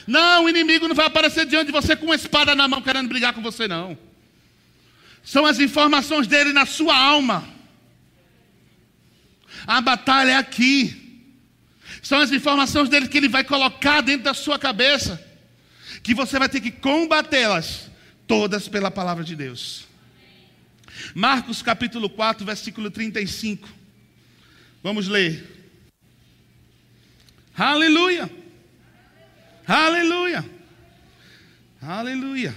Não, 0.08 0.46
o 0.46 0.50
inimigo 0.50 0.88
não 0.88 0.96
vai 0.96 1.06
aparecer 1.06 1.46
diante 1.46 1.68
de 1.68 1.72
você 1.72 1.96
com 1.96 2.06
uma 2.06 2.16
espada 2.16 2.56
na 2.56 2.68
mão 2.68 2.82
querendo 2.82 3.08
brigar 3.08 3.34
com 3.34 3.42
você, 3.42 3.68
não. 3.68 3.98
São 5.24 5.46
as 5.46 5.60
informações 5.60 6.28
dele 6.28 6.52
na 6.52 6.66
sua 6.66 6.96
alma. 6.96 7.48
A 9.66 9.82
batalha 9.82 10.32
é 10.32 10.36
aqui. 10.36 10.98
São 12.02 12.20
as 12.20 12.32
informações 12.32 12.90
dele 12.90 13.08
que 13.08 13.18
ele 13.18 13.30
vai 13.30 13.44
colocar 13.44 14.02
dentro 14.02 14.24
da 14.24 14.34
sua 14.34 14.58
cabeça. 14.58 15.22
Que 16.02 16.14
você 16.14 16.40
vai 16.40 16.50
ter 16.50 16.62
que 16.62 16.72
combatê-las 16.72 17.92
todas 18.28 18.68
pela 18.68 18.90
palavra 18.90 19.24
de 19.24 19.36
Deus. 19.36 19.88
Marcos 21.14 21.62
capítulo 21.62 22.10
4, 22.10 22.46
versículo 22.46 22.90
35. 22.90 23.68
Vamos 24.84 25.08
ler. 25.08 25.62
Aleluia. 27.56 28.30
Aleluia. 29.68 30.44
Aleluia. 31.82 32.56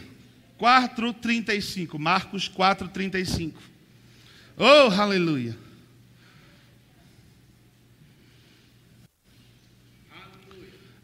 4:35. 0.59 1.99
Marcos 1.99 2.49
4:35. 2.49 3.55
Oh, 4.57 4.91
aleluia. 5.01 5.64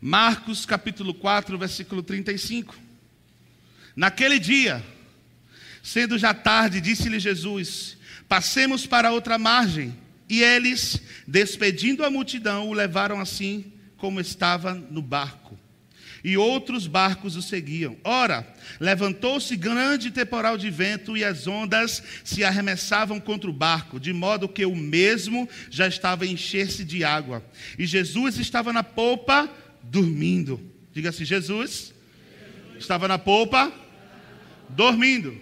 Marcos 0.01 0.65
capítulo 0.65 1.13
4, 1.13 1.59
versículo 1.59 2.03
35. 2.03 2.75
Naquele 3.95 4.39
dia, 4.39 4.83
sendo 5.83 6.17
já 6.17 6.33
tarde, 6.33 6.81
disse-lhe 6.81 7.21
Jesus: 7.21 7.99
Passemos 8.27 8.87
para 8.87 9.13
outra 9.13 9.37
margem. 9.37 9.95
E 10.27 10.43
eles, 10.43 11.03
despedindo 11.27 12.05
a 12.05 12.11
multidão, 12.11 12.69
o 12.69 12.73
levaram 12.73 13.21
assim 13.21 13.73
como 13.97 14.21
estava 14.21 14.73
no 14.73 15.03
barco. 15.03 15.59
E 16.23 16.37
outros 16.37 16.87
barcos 16.87 17.35
o 17.35 17.43
seguiam. 17.43 17.97
Ora, 18.05 18.47
levantou-se 18.79 19.57
grande 19.57 20.11
temporal 20.11 20.57
de 20.57 20.71
vento 20.71 21.17
e 21.17 21.25
as 21.25 21.47
ondas 21.47 22.03
se 22.23 22.45
arremessavam 22.45 23.19
contra 23.19 23.51
o 23.51 23.55
barco, 23.55 23.99
de 23.99 24.13
modo 24.13 24.49
que 24.49 24.65
o 24.65 24.77
mesmo 24.77 25.49
já 25.69 25.89
estava 25.89 26.25
a 26.25 26.29
encher-se 26.29 26.85
de 26.85 27.03
água. 27.03 27.45
E 27.79 27.87
Jesus 27.87 28.39
estava 28.39 28.73
na 28.73 28.85
polpa 28.85 29.51
dormindo. 29.83 30.61
Diga 30.93 31.11
assim: 31.11 31.25
Jesus 31.25 31.95
estava 32.79 33.07
na 33.07 33.19
polpa, 33.19 33.73
dormindo. 34.69 35.39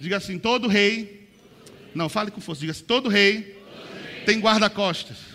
Diga 0.00 0.16
assim: 0.16 0.38
todo 0.38 0.68
rei. 0.68 1.28
Não, 1.94 2.08
fale 2.08 2.30
com 2.30 2.40
força. 2.40 2.60
Diga 2.60 2.72
assim: 2.72 2.84
todo 2.84 3.08
rei 3.08 3.58
tem 4.24 4.40
guarda-costas. 4.40 5.30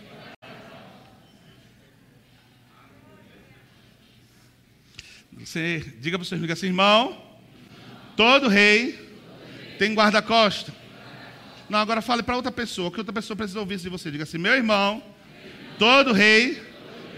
Você 5.37 5.83
diga 5.99 6.17
para 6.17 6.23
o 6.23 6.25
seu 6.25 6.37
amigo 6.37 6.53
assim, 6.53 6.67
irmão. 6.67 7.21
Todo 8.17 8.47
rei 8.47 8.97
tem 9.77 9.93
guarda-costas. 9.93 10.73
Não, 11.69 11.79
agora 11.79 12.01
fale 12.01 12.23
para 12.23 12.35
outra 12.35 12.51
pessoa, 12.51 12.91
que 12.91 12.97
outra 12.97 13.13
pessoa 13.13 13.35
precisa 13.35 13.59
ouvir 13.59 13.75
isso 13.75 13.83
de 13.83 13.89
você. 13.89 14.09
Diga 14.09 14.23
assim, 14.23 14.37
meu 14.37 14.53
irmão, 14.53 15.03
todo 15.77 16.13
rei 16.13 16.61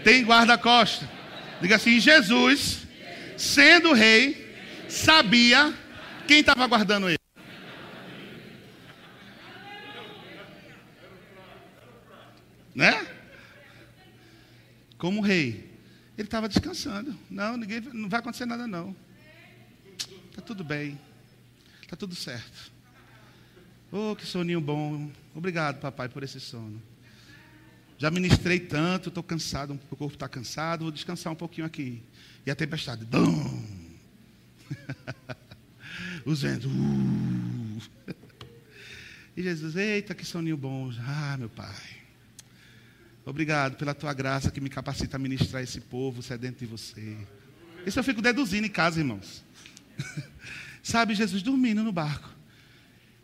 tem 0.04 0.24
guarda-costa. 0.24 1.08
Diga 1.60 1.76
assim: 1.76 2.00
Jesus, 2.00 2.86
sendo 3.36 3.92
rei, 3.92 4.56
sabia 4.88 5.74
quem 6.26 6.40
estava 6.40 6.66
guardando 6.66 7.08
ele. 7.08 7.18
Né? 12.74 13.06
Como 14.96 15.20
rei, 15.20 15.68
ele 16.16 16.26
estava 16.26 16.48
descansando. 16.48 17.16
Não, 17.28 17.56
ninguém, 17.56 17.80
não 17.80 18.08
vai 18.08 18.20
acontecer 18.20 18.46
nada 18.46 18.66
não. 18.66 18.94
Está 20.30 20.42
tudo 20.42 20.62
bem. 20.62 20.98
Está 21.82 21.96
tudo 21.96 22.14
certo. 22.14 22.70
Oh, 23.90 24.14
que 24.14 24.26
soninho 24.26 24.60
bom. 24.60 25.10
Obrigado, 25.34 25.80
papai, 25.80 26.08
por 26.08 26.22
esse 26.22 26.38
sono. 26.38 26.80
Já 27.98 28.12
ministrei 28.12 28.60
tanto, 28.60 29.08
estou 29.08 29.24
cansado, 29.24 29.78
o 29.90 29.96
corpo 29.96 30.14
está 30.14 30.28
cansado, 30.28 30.82
vou 30.82 30.92
descansar 30.92 31.32
um 31.32 31.36
pouquinho 31.36 31.66
aqui. 31.66 32.00
E 32.46 32.50
a 32.50 32.54
tempestade, 32.54 33.04
dum! 33.04 33.64
Os 36.24 36.42
ventos, 36.42 36.66
uh! 36.66 38.14
E 39.36 39.42
Jesus, 39.42 39.76
eita, 39.76 40.14
que 40.14 40.24
soninho 40.24 40.56
bom. 40.56 40.92
Ah, 41.00 41.36
meu 41.38 41.48
Pai. 41.48 41.98
Obrigado 43.24 43.76
pela 43.76 43.94
tua 43.94 44.12
graça 44.12 44.50
que 44.50 44.60
me 44.60 44.68
capacita 44.68 45.16
a 45.16 45.18
ministrar 45.18 45.62
esse 45.62 45.80
povo 45.80 46.22
sedento 46.22 46.60
de 46.60 46.66
você. 46.66 47.16
Isso 47.86 47.98
eu 47.98 48.04
fico 48.04 48.22
deduzindo 48.22 48.66
em 48.66 48.70
casa, 48.70 48.98
irmãos. 48.98 49.44
Sabe, 50.82 51.14
Jesus 51.14 51.42
dormindo 51.42 51.82
no 51.82 51.92
barco. 51.92 52.30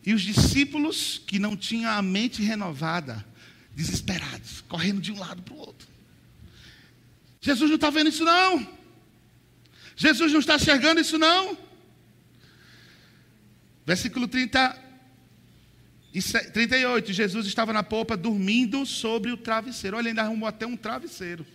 E 0.05 0.13
os 0.13 0.23
discípulos 0.23 1.23
que 1.27 1.39
não 1.39 1.57
tinham 1.57 1.91
a 1.91 2.03
mente 2.03 2.43
renovada, 2.43 3.25
desesperados, 3.75 4.63
correndo 4.69 5.01
de 5.01 5.13
um 5.13 5.19
lado 5.19 5.43
para 5.43 5.55
o 5.55 5.59
outro. 5.59 5.89
Jesus 7.41 7.69
não 7.69 7.77
está 7.77 7.91
vendo 7.91 8.09
isso, 8.09 8.25
não. 8.25 8.67
Jesus 9.97 10.33
não 10.33 10.41
está 10.41 10.57
enxergando 10.57 11.01
isso, 11.01 11.19
não. 11.19 11.57
Versículo 13.85 14.27
30 14.27 14.83
e 16.13 16.23
38. 16.23 17.13
Jesus 17.13 17.47
estava 17.47 17.73
na 17.73 17.83
polpa 17.83 18.17
dormindo 18.17 18.87
sobre 18.87 19.31
o 19.31 19.37
travesseiro. 19.37 19.97
Olha, 19.97 20.09
ainda 20.09 20.23
arrumou 20.23 20.49
até 20.49 20.67
um 20.67 20.77
travesseiro. 20.77 21.47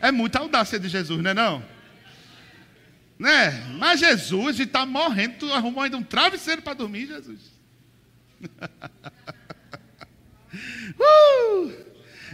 É 0.00 0.10
muita 0.10 0.40
audácia 0.40 0.78
de 0.78 0.88
Jesus, 0.88 1.22
não 1.22 1.30
é 1.30 1.34
não? 1.34 1.64
Né? 3.18 3.52
Mas 3.78 4.00
Jesus 4.00 4.58
está 4.58 4.84
morrendo, 4.84 5.38
tu 5.38 5.52
arrumou 5.52 5.82
ainda 5.82 5.96
um 5.96 6.02
travesseiro 6.02 6.60
para 6.60 6.74
dormir, 6.74 7.06
Jesus. 7.06 7.40
uh! 10.98 11.72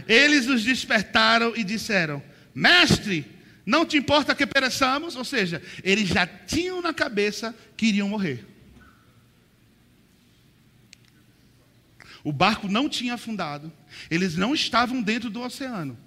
Eles 0.07 0.47
os 0.47 0.63
despertaram 0.63 1.55
e 1.55 1.63
disseram: 1.63 2.21
Mestre, 2.53 3.25
não 3.65 3.85
te 3.85 3.97
importa 3.97 4.35
que 4.35 4.45
pereçamos? 4.45 5.15
Ou 5.15 5.23
seja, 5.23 5.61
eles 5.83 6.09
já 6.09 6.25
tinham 6.25 6.81
na 6.81 6.93
cabeça 6.93 7.55
que 7.77 7.87
iriam 7.87 8.09
morrer. 8.09 8.45
O 12.23 12.31
barco 12.31 12.67
não 12.67 12.87
tinha 12.87 13.15
afundado, 13.15 13.71
eles 14.09 14.35
não 14.35 14.53
estavam 14.53 15.01
dentro 15.01 15.29
do 15.29 15.41
oceano, 15.41 15.97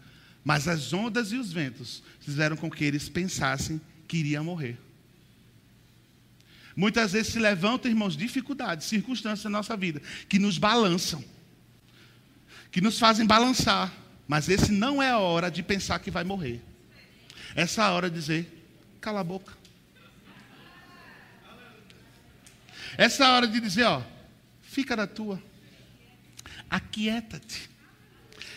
mas 0.45 0.69
as 0.69 0.93
ondas 0.93 1.33
e 1.33 1.37
os 1.37 1.53
ventos 1.53 2.03
fizeram 2.21 2.57
com 2.57 2.71
que 2.71 2.85
eles 2.85 3.09
pensassem 3.09 3.81
que 4.07 4.19
iriam 4.19 4.45
morrer. 4.45 4.79
Muitas 6.77 7.13
vezes 7.13 7.33
se 7.33 7.39
levantam, 7.39 7.91
irmãos, 7.91 8.17
dificuldades, 8.17 8.87
circunstâncias 8.87 9.45
na 9.45 9.59
nossa 9.59 9.77
vida, 9.77 10.01
que 10.29 10.39
nos 10.39 10.59
balançam, 10.59 11.25
que 12.75 12.81
nos 12.81 12.99
fazem 12.99 13.25
balançar. 13.25 13.93
Mas 14.27 14.49
esse 14.49 14.73
não 14.73 15.01
é 15.01 15.09
a 15.09 15.19
hora 15.19 15.49
de 15.49 15.63
pensar 15.63 16.01
que 16.01 16.11
vai 16.11 16.25
morrer. 16.25 16.61
Essa 17.55 17.83
é 17.83 17.85
a 17.85 17.93
hora 17.93 18.11
de 18.11 18.19
dizer, 18.19 18.67
cala 19.01 19.21
a 19.21 19.25
boca. 19.25 19.53
Essa 22.99 23.23
é 23.23 23.27
a 23.29 23.33
hora 23.33 23.47
de 23.47 23.61
dizer, 23.61 23.85
ó, 23.85 24.03
fica 24.61 24.97
na 24.97 25.07
tua. 25.07 25.41
Aquieta-te. 26.69 27.71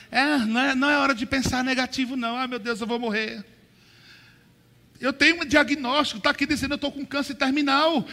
É 0.10 0.38
não, 0.40 0.62
é, 0.62 0.74
não 0.74 0.90
é 0.90 0.98
hora 0.98 1.14
de 1.14 1.28
pensar 1.28 1.64
negativo, 1.64 2.16
não. 2.16 2.36
Ah, 2.36 2.48
meu 2.48 2.58
Deus, 2.58 2.82
eu 2.82 2.88
vou 2.88 2.98
morrer. 2.98 3.46
Eu 5.00 5.14
tenho 5.14 5.44
um 5.44 5.46
diagnóstico, 5.46 6.18
está 6.18 6.32
aqui 6.32 6.48
dizendo 6.48 6.72
eu 6.72 6.78
estou 6.78 6.92
com 6.92 7.06
câncer 7.06 7.36
terminal. 7.36 8.04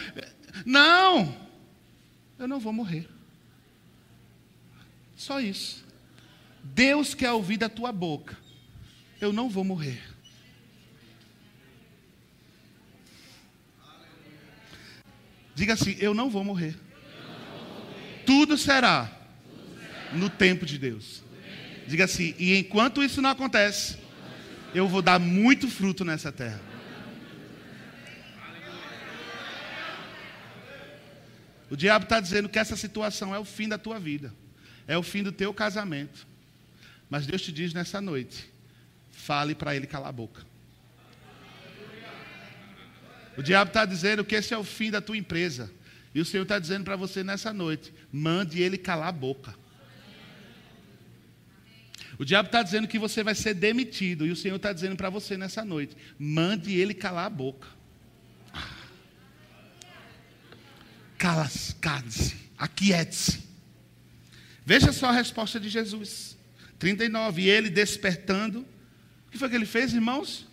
Não, 0.67 1.35
eu 2.37 2.47
não 2.47 2.59
vou 2.59 2.71
morrer. 2.71 3.09
Só 5.15 5.39
isso. 5.39 5.84
Deus 6.65 7.13
quer 7.13 7.31
ouvir 7.31 7.57
da 7.57 7.69
tua 7.69 7.91
boca. 7.91 8.35
Eu 9.21 9.31
não 9.31 9.49
vou 9.49 9.63
morrer. 9.63 10.01
Diga 15.53 15.73
assim: 15.73 15.95
Eu 15.99 16.13
não 16.13 16.29
vou 16.29 16.43
morrer. 16.43 16.75
Tudo 18.25 18.57
será 18.57 19.11
no 20.11 20.29
tempo 20.29 20.65
de 20.65 20.79
Deus. 20.79 21.23
Diga 21.87 22.05
assim: 22.05 22.33
E 22.39 22.57
enquanto 22.57 23.03
isso 23.03 23.21
não 23.21 23.29
acontece, 23.29 23.97
eu 24.73 24.87
vou 24.87 25.01
dar 25.01 25.19
muito 25.19 25.69
fruto 25.69 26.03
nessa 26.03 26.31
terra. 26.31 26.59
O 31.69 31.75
diabo 31.75 32.05
está 32.05 32.19
dizendo 32.19 32.49
que 32.49 32.59
essa 32.59 32.75
situação 32.75 33.33
é 33.33 33.39
o 33.39 33.45
fim 33.45 33.67
da 33.67 33.77
tua 33.77 33.99
vida, 33.99 34.33
é 34.87 34.97
o 34.97 35.03
fim 35.03 35.21
do 35.23 35.31
teu 35.31 35.53
casamento. 35.53 36.27
Mas 37.09 37.25
Deus 37.25 37.41
te 37.41 37.51
diz 37.51 37.73
nessa 37.73 38.01
noite: 38.01 38.49
fale 39.11 39.55
para 39.55 39.75
ele 39.75 39.87
calar 39.87 40.09
a 40.09 40.11
boca. 40.11 40.45
O 43.37 43.43
diabo 43.43 43.69
está 43.69 43.85
dizendo 43.85 44.23
que 44.23 44.35
esse 44.35 44.53
é 44.53 44.57
o 44.57 44.63
fim 44.63 44.89
da 44.89 45.01
tua 45.01 45.17
empresa. 45.17 45.71
E 46.13 46.21
o 46.21 46.25
Senhor 46.25 46.43
está 46.43 46.57
dizendo 46.57 46.85
para 46.85 46.95
você 46.95 47.23
nessa 47.23 47.51
noite: 47.51 47.93
mande 48.11 48.61
ele 48.61 48.77
calar 48.77 49.09
a 49.09 49.11
boca. 49.11 49.55
O 52.17 52.23
diabo 52.23 52.47
está 52.47 52.63
dizendo 52.63 52.87
que 52.87 52.97
você 52.97 53.23
vai 53.23 53.35
ser 53.35 53.53
demitido. 53.53 54.25
E 54.25 54.31
o 54.31 54.35
Senhor 54.35 54.55
está 54.55 54.71
dizendo 54.71 54.95
para 54.95 55.09
você 55.09 55.37
nessa 55.37 55.65
noite: 55.65 55.97
mande 56.17 56.73
ele 56.73 56.93
calar 56.93 57.25
a 57.25 57.29
boca. 57.29 57.67
Cala-se, 61.17 61.75
aquiete-se. 62.57 63.43
Veja 64.65 64.91
só 64.91 65.07
a 65.07 65.11
resposta 65.11 65.59
de 65.59 65.69
Jesus. 65.69 66.34
39. 66.85 67.41
E 67.41 67.49
ele 67.49 67.69
despertando. 67.69 68.59
O 69.27 69.31
que 69.31 69.37
foi 69.39 69.49
que 69.49 69.55
ele 69.55 69.65
fez, 69.65 69.91
irmãos? 69.91 70.47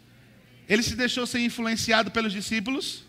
Ele 0.67 0.83
se 0.83 0.97
deixou 0.97 1.27
ser 1.27 1.41
influenciado 1.41 2.11
pelos 2.11 2.33
discípulos. 2.33 3.05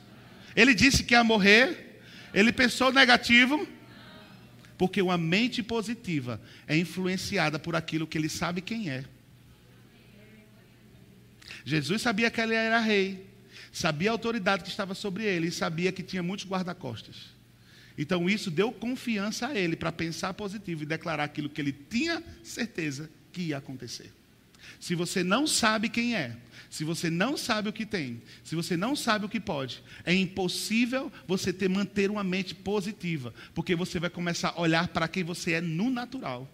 Ele 0.54 0.74
disse 0.74 1.04
que 1.06 1.14
ia 1.14 1.24
morrer. 1.24 2.02
Ele 2.34 2.52
pensou 2.52 2.92
negativo. 2.92 3.66
Porque 4.78 5.02
uma 5.02 5.18
mente 5.18 5.64
positiva 5.64 6.42
é 6.68 6.76
influenciada 6.76 7.58
por 7.58 7.76
aquilo 7.76 8.06
que 8.06 8.18
ele 8.18 8.28
sabe 8.28 8.60
quem 8.60 8.90
é. 8.90 9.06
Jesus 11.64 12.02
sabia 12.02 12.30
que 12.30 12.42
ele 12.42 12.56
era 12.56 12.80
rei, 12.80 13.26
sabia 13.72 14.10
a 14.10 14.12
autoridade 14.12 14.64
que 14.64 14.70
estava 14.70 14.94
sobre 14.94 15.24
ele 15.24 15.48
e 15.48 15.52
sabia 15.52 15.94
que 15.94 16.04
tinha 16.04 16.22
muitos 16.22 16.46
guarda-costas. 16.46 17.16
Então 17.98 18.30
isso 18.30 18.50
deu 18.50 18.72
confiança 18.72 19.48
a 19.48 19.56
ele 19.56 19.76
para 19.76 19.92
pensar 19.92 20.34
positivo 20.34 20.84
e 20.84 20.86
declarar 20.86 21.24
aquilo 21.24 21.50
que 21.50 21.62
ele 21.62 21.72
tinha 21.72 22.24
certeza 22.44 23.10
que 23.32 23.42
ia 23.42 23.58
acontecer. 23.58 24.12
Se 24.80 24.96
você 24.96 25.24
não 25.24 25.46
sabe 25.46 25.90
quem 25.90 26.16
é, 26.16 26.36
se 26.70 26.84
você 26.84 27.10
não 27.10 27.38
sabe 27.38 27.70
o 27.70 27.74
que 27.74 27.86
tem, 27.86 28.22
se 28.44 28.56
você 28.56 28.76
não 28.76 28.96
sabe 28.96 29.26
o 29.26 29.30
que 29.30 29.40
pode, 29.40 29.84
é 30.04 30.14
impossível 30.14 31.12
você 31.28 31.54
ter 31.54 31.70
manter 31.70 32.10
uma 32.10 32.24
mente 32.24 32.56
positiva, 32.56 33.34
porque 33.54 33.76
você 33.76 34.00
vai 34.00 34.10
começar 34.10 34.50
a 34.50 34.60
olhar 34.60 34.88
para 34.88 35.08
quem 35.08 35.24
você 35.24 35.54
é 35.54 35.62
no 35.62 35.90
natural, 35.90 36.52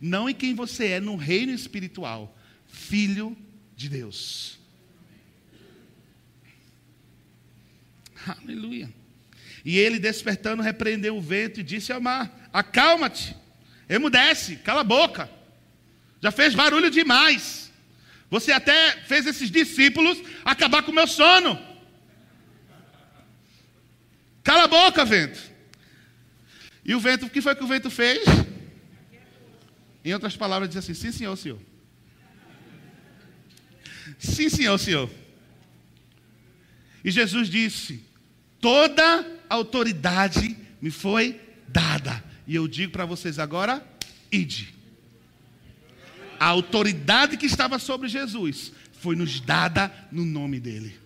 não 0.00 0.28
em 0.28 0.34
quem 0.34 0.54
você 0.54 0.88
é 0.88 1.00
no 1.00 1.16
reino 1.16 1.52
espiritual, 1.52 2.36
filho 2.66 3.36
de 3.76 3.88
Deus. 3.88 4.58
Aleluia. 8.26 9.01
E 9.64 9.78
ele, 9.78 9.98
despertando, 9.98 10.62
repreendeu 10.62 11.16
o 11.16 11.20
vento 11.20 11.60
e 11.60 11.62
disse 11.62 11.92
ao 11.92 12.00
mar: 12.00 12.48
Acalma-te, 12.52 13.36
emudece, 13.88 14.56
cala 14.56 14.80
a 14.80 14.84
boca. 14.84 15.30
Já 16.20 16.30
fez 16.30 16.54
barulho 16.54 16.90
demais. 16.90 17.72
Você 18.30 18.50
até 18.50 18.96
fez 19.02 19.26
esses 19.26 19.50
discípulos 19.50 20.18
acabar 20.44 20.82
com 20.82 20.90
o 20.90 20.94
meu 20.94 21.06
sono. 21.06 21.60
Cala 24.42 24.64
a 24.64 24.68
boca, 24.68 25.04
vento. 25.04 25.40
E 26.84 26.94
o 26.94 27.00
vento, 27.00 27.26
o 27.26 27.30
que 27.30 27.40
foi 27.40 27.54
que 27.54 27.62
o 27.62 27.66
vento 27.66 27.90
fez? 27.90 28.24
Em 30.04 30.12
outras 30.12 30.36
palavras, 30.36 30.68
diz 30.68 30.78
assim: 30.78 30.94
Sim, 30.94 31.12
senhor, 31.12 31.36
senhor. 31.36 31.60
Sim, 34.18 34.48
senhor, 34.48 34.78
senhor. 34.78 35.10
E 37.04 37.10
Jesus 37.10 37.48
disse: 37.48 38.04
Toda 38.62 39.26
autoridade 39.50 40.56
me 40.80 40.88
foi 40.88 41.40
dada. 41.66 42.22
E 42.46 42.54
eu 42.54 42.68
digo 42.68 42.92
para 42.92 43.04
vocês 43.04 43.40
agora: 43.40 43.84
ide. 44.30 44.72
A 46.38 46.46
autoridade 46.46 47.36
que 47.36 47.46
estava 47.46 47.80
sobre 47.80 48.08
Jesus 48.08 48.72
foi 49.00 49.16
nos 49.16 49.40
dada 49.40 49.92
no 50.12 50.24
nome 50.24 50.60
dele. 50.60 50.96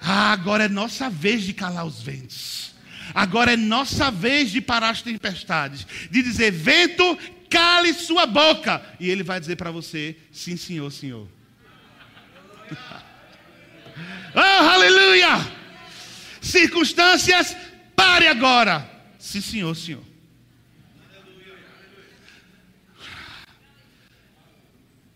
Ah, 0.00 0.32
agora 0.32 0.64
é 0.64 0.68
nossa 0.68 1.08
vez 1.08 1.44
de 1.44 1.52
calar 1.52 1.86
os 1.86 2.02
ventos. 2.02 2.74
Agora 3.14 3.52
é 3.52 3.56
nossa 3.56 4.10
vez 4.10 4.50
de 4.50 4.60
parar 4.60 4.90
as 4.90 5.00
tempestades. 5.00 5.86
De 6.10 6.24
dizer, 6.24 6.50
vento, 6.50 7.16
cale 7.48 7.94
sua 7.94 8.26
boca. 8.26 8.84
E 8.98 9.08
ele 9.08 9.22
vai 9.22 9.38
dizer 9.38 9.54
para 9.54 9.70
você: 9.70 10.16
sim, 10.32 10.56
senhor, 10.56 10.90
senhor. 10.90 11.28
oh, 14.34 14.40
aleluia! 14.74 15.61
Circunstâncias, 16.42 17.56
pare 17.94 18.26
agora. 18.26 18.90
Sim, 19.16 19.40
senhor, 19.40 19.76
senhor. 19.76 20.02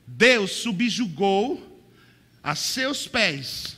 Deus 0.06 0.52
subjugou 0.52 1.84
a 2.42 2.54
seus 2.54 3.08
pés, 3.08 3.76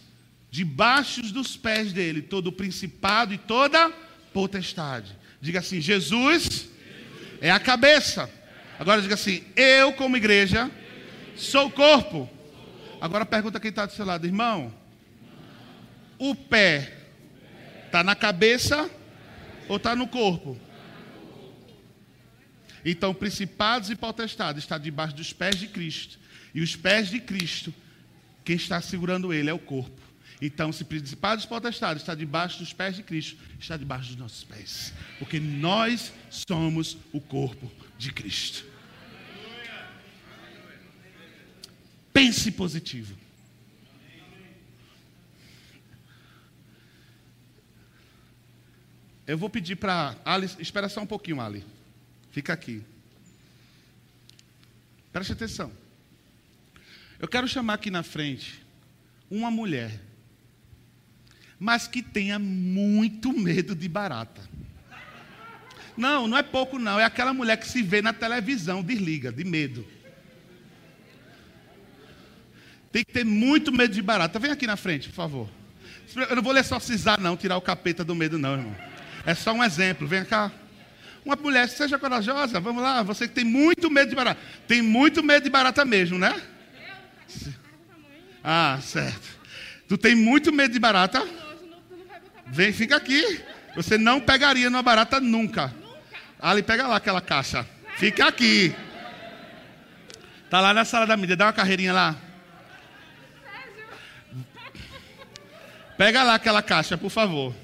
debaixo 0.50 1.22
dos 1.32 1.56
pés 1.56 1.90
dele, 1.90 2.20
todo 2.20 2.48
o 2.48 2.52
principado 2.52 3.32
e 3.32 3.38
toda 3.38 3.90
potestade. 4.32 5.16
Diga 5.40 5.61
assim: 5.61 5.80
Jesus 5.80 6.68
é 7.40 7.50
a 7.50 7.58
cabeça. 7.58 8.30
Agora 8.78 9.00
diga 9.00 9.14
assim: 9.14 9.42
eu, 9.56 9.94
como 9.94 10.18
igreja, 10.18 10.70
sou 11.34 11.68
o 11.68 11.72
corpo. 11.72 12.28
Agora 13.00 13.24
pergunta 13.24 13.58
quem 13.58 13.70
está 13.70 13.87
do 13.87 13.92
seu 13.94 14.04
lado, 14.04 14.26
irmão. 14.26 14.72
O 16.18 16.34
pé 16.34 16.97
está 17.88 18.05
na 18.05 18.14
cabeça 18.14 18.88
ou 19.66 19.77
está 19.77 19.96
no 19.96 20.07
corpo? 20.07 20.59
Então, 22.85 23.12
principados 23.12 23.90
e 23.90 23.96
potestades 23.96 24.62
está 24.62 24.79
debaixo 24.79 25.16
dos 25.16 25.33
pés 25.33 25.57
de 25.57 25.66
Cristo. 25.66 26.18
E 26.55 26.61
os 26.61 26.77
pés 26.77 27.09
de 27.09 27.20
Cristo, 27.20 27.74
quem 28.44 28.57
está 28.57 28.81
segurando 28.81 29.33
ele 29.33 29.51
é 29.51 29.53
o 29.53 29.59
corpo. 29.59 30.01
Então, 30.40 30.72
se 30.72 30.85
principados 30.85 31.44
e 31.44 31.48
potestades 31.48 32.03
está 32.03 32.14
debaixo 32.14 32.61
dos 32.61 32.72
pés 32.72 32.94
de 32.94 33.03
Cristo, 33.03 33.37
está 33.59 33.77
debaixo 33.77 34.09
dos 34.09 34.16
nossos 34.16 34.44
pés. 34.44 34.92
Porque 35.18 35.40
nós 35.40 36.12
somos 36.31 36.96
o 37.12 37.20
corpo 37.20 37.70
de 37.98 38.12
Cristo. 38.12 38.64
Pense 42.12 42.53
positivo. 42.53 43.28
Eu 49.29 49.37
vou 49.37 49.51
pedir 49.51 49.77
para 49.77 50.17
Ali, 50.25 50.49
espera 50.59 50.88
só 50.88 51.03
um 51.03 51.07
pouquinho, 51.07 51.38
Ali. 51.38 51.62
Fica 52.31 52.55
aqui. 52.55 52.83
Preste 55.12 55.35
atenção. 55.35 55.71
Eu 57.19 57.29
quero 57.29 57.47
chamar 57.47 57.75
aqui 57.75 57.91
na 57.91 58.03
frente 58.03 58.62
uma 59.31 59.51
mulher, 59.51 60.01
mas 61.61 61.87
que 61.87 62.03
tenha 62.03 62.38
muito 62.38 63.31
medo 63.31 63.75
de 63.75 63.87
barata. 63.87 64.41
Não, 65.95 66.27
não 66.27 66.38
é 66.38 66.43
pouco 66.43 66.79
não, 66.79 66.99
é 66.99 67.05
aquela 67.05 67.35
mulher 67.35 67.59
que 67.59 67.69
se 67.69 67.83
vê 67.83 68.01
na 68.01 68.14
televisão, 68.14 68.83
desliga, 68.83 69.31
de 69.31 69.45
medo. 69.45 69.87
Tem 72.91 73.05
que 73.05 73.12
ter 73.12 73.25
muito 73.25 73.71
medo 73.71 73.93
de 73.93 74.01
barata. 74.01 74.38
Vem 74.38 74.53
aqui 74.53 74.67
na 74.67 74.77
frente, 74.77 75.11
por 75.11 75.17
favor. 75.17 75.51
Eu 76.17 76.37
não 76.37 76.43
vou 76.43 76.53
ler 76.53 76.64
só 76.64 76.81
cisar, 76.81 77.21
não, 77.21 77.37
tirar 77.37 77.59
o 77.59 77.61
capeta 77.61 78.03
do 78.03 78.14
medo, 78.14 78.38
não, 78.38 78.55
irmão. 78.55 78.88
É 79.26 79.35
só 79.35 79.52
um 79.52 79.62
exemplo. 79.62 80.07
Vem 80.07 80.24
cá. 80.24 80.50
Uma 81.24 81.37
mulher, 81.37 81.68
seja 81.68 81.98
corajosa, 81.98 82.59
vamos 82.59 82.83
lá. 82.83 83.02
Você 83.02 83.28
que 83.28 83.35
tem 83.35 83.44
muito 83.44 83.90
medo 83.90 84.09
de 84.09 84.16
barata. 84.16 84.40
Tem 84.66 84.81
muito 84.81 85.22
medo 85.22 85.44
de 85.44 85.50
barata 85.50 85.85
mesmo, 85.85 86.18
né? 86.18 86.40
Ah, 88.42 88.78
certo. 88.81 89.38
Tu 89.87 89.98
tem 89.98 90.14
muito 90.14 90.52
medo 90.52 90.72
de 90.72 90.78
barata? 90.78 91.26
Vem, 92.46 92.72
fica 92.72 92.96
aqui. 92.96 93.42
Você 93.76 93.98
não 93.98 94.20
pegaria 94.20 94.70
numa 94.70 94.83
barata 94.83 95.20
nunca. 95.20 95.74
Ali, 96.40 96.62
pega 96.62 96.87
lá 96.87 96.96
aquela 96.96 97.20
caixa. 97.20 97.66
Fica 97.96 98.26
aqui. 98.26 98.74
Tá 100.48 100.61
lá 100.61 100.72
na 100.72 100.85
sala 100.85 101.07
da 101.07 101.16
mídia. 101.16 101.37
Dá 101.37 101.46
uma 101.46 101.52
carreirinha 101.52 101.92
lá. 101.92 102.16
Pega 105.98 106.22
lá 106.22 106.35
aquela 106.37 106.62
caixa, 106.62 106.96
por 106.96 107.11
favor. 107.11 107.54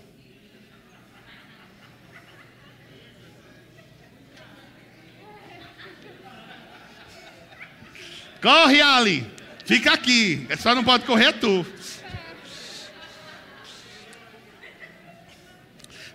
Corre, 8.45 8.83
Ali. 8.83 9.27
Fica 9.65 9.95
aqui. 9.95 10.47
Só 10.59 10.75
não 10.75 10.85
pode 10.85 11.07
correr 11.07 11.33
tu. 11.33 11.65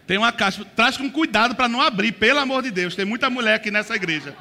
Tem 0.05 0.15
uma 0.15 0.31
caixa. 0.31 0.63
Traz 0.75 0.95
com 0.95 1.09
cuidado 1.09 1.55
para 1.55 1.67
não 1.67 1.81
abrir, 1.81 2.11
pelo 2.11 2.37
amor 2.37 2.61
de 2.61 2.69
Deus. 2.69 2.95
Tem 2.95 3.03
muita 3.03 3.31
mulher 3.31 3.55
aqui 3.55 3.71
nessa 3.71 3.95
igreja. 3.95 4.35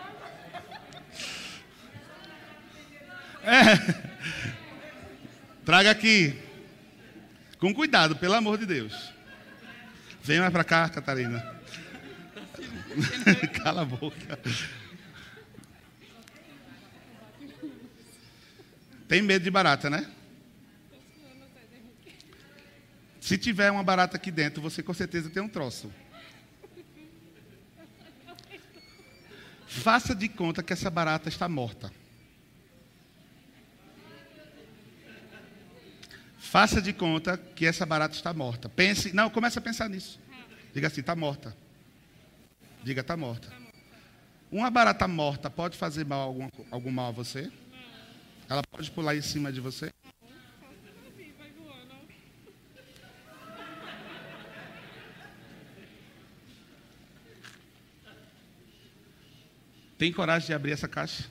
É. 3.42 3.94
Traga 5.64 5.90
aqui. 5.90 6.38
Com 7.58 7.72
cuidado, 7.72 8.16
pelo 8.16 8.34
amor 8.34 8.58
de 8.58 8.66
Deus. 8.66 9.14
Vem 10.22 10.40
mais 10.40 10.52
para 10.52 10.62
cá, 10.62 10.90
Catarina. 10.90 11.42
Cala 13.64 13.80
a 13.80 13.84
boca. 13.86 14.38
Tem 19.08 19.22
medo 19.22 19.42
de 19.42 19.50
barata, 19.50 19.88
né? 19.88 20.06
Se 23.20 23.38
tiver 23.38 23.70
uma 23.70 23.82
barata 23.82 24.16
aqui 24.16 24.30
dentro, 24.30 24.62
você 24.62 24.82
com 24.82 24.92
certeza 24.92 25.30
tem 25.30 25.42
um 25.42 25.48
troço. 25.48 25.90
Faça 29.66 30.14
de 30.14 30.28
conta 30.28 30.62
que 30.62 30.72
essa 30.72 30.90
barata 30.90 31.28
está 31.28 31.48
morta. 31.48 31.92
Faça 36.38 36.80
de 36.80 36.92
conta 36.92 37.36
que 37.36 37.66
essa 37.66 37.84
barata 37.84 38.14
está 38.14 38.32
morta. 38.32 38.68
Pense, 38.68 39.12
não, 39.12 39.28
comece 39.28 39.58
a 39.58 39.62
pensar 39.62 39.88
nisso. 39.88 40.18
Diga 40.74 40.86
assim, 40.86 41.00
está 41.00 41.14
morta. 41.14 41.54
Diga, 42.82 43.02
está 43.02 43.16
morta. 43.16 43.52
Uma 44.50 44.70
barata 44.70 45.06
morta 45.06 45.50
pode 45.50 45.76
fazer 45.76 46.06
mal, 46.06 46.20
algum, 46.20 46.48
algum 46.70 46.90
mal 46.90 47.08
a 47.08 47.12
você? 47.12 47.52
Ela 48.48 48.62
pode 48.62 48.90
pular 48.90 49.14
em 49.14 49.20
cima 49.20 49.52
de 49.52 49.60
você? 49.60 49.92
Tem 59.98 60.12
coragem 60.12 60.46
de 60.46 60.54
abrir 60.54 60.72
essa 60.72 60.86
caixa? 60.88 61.28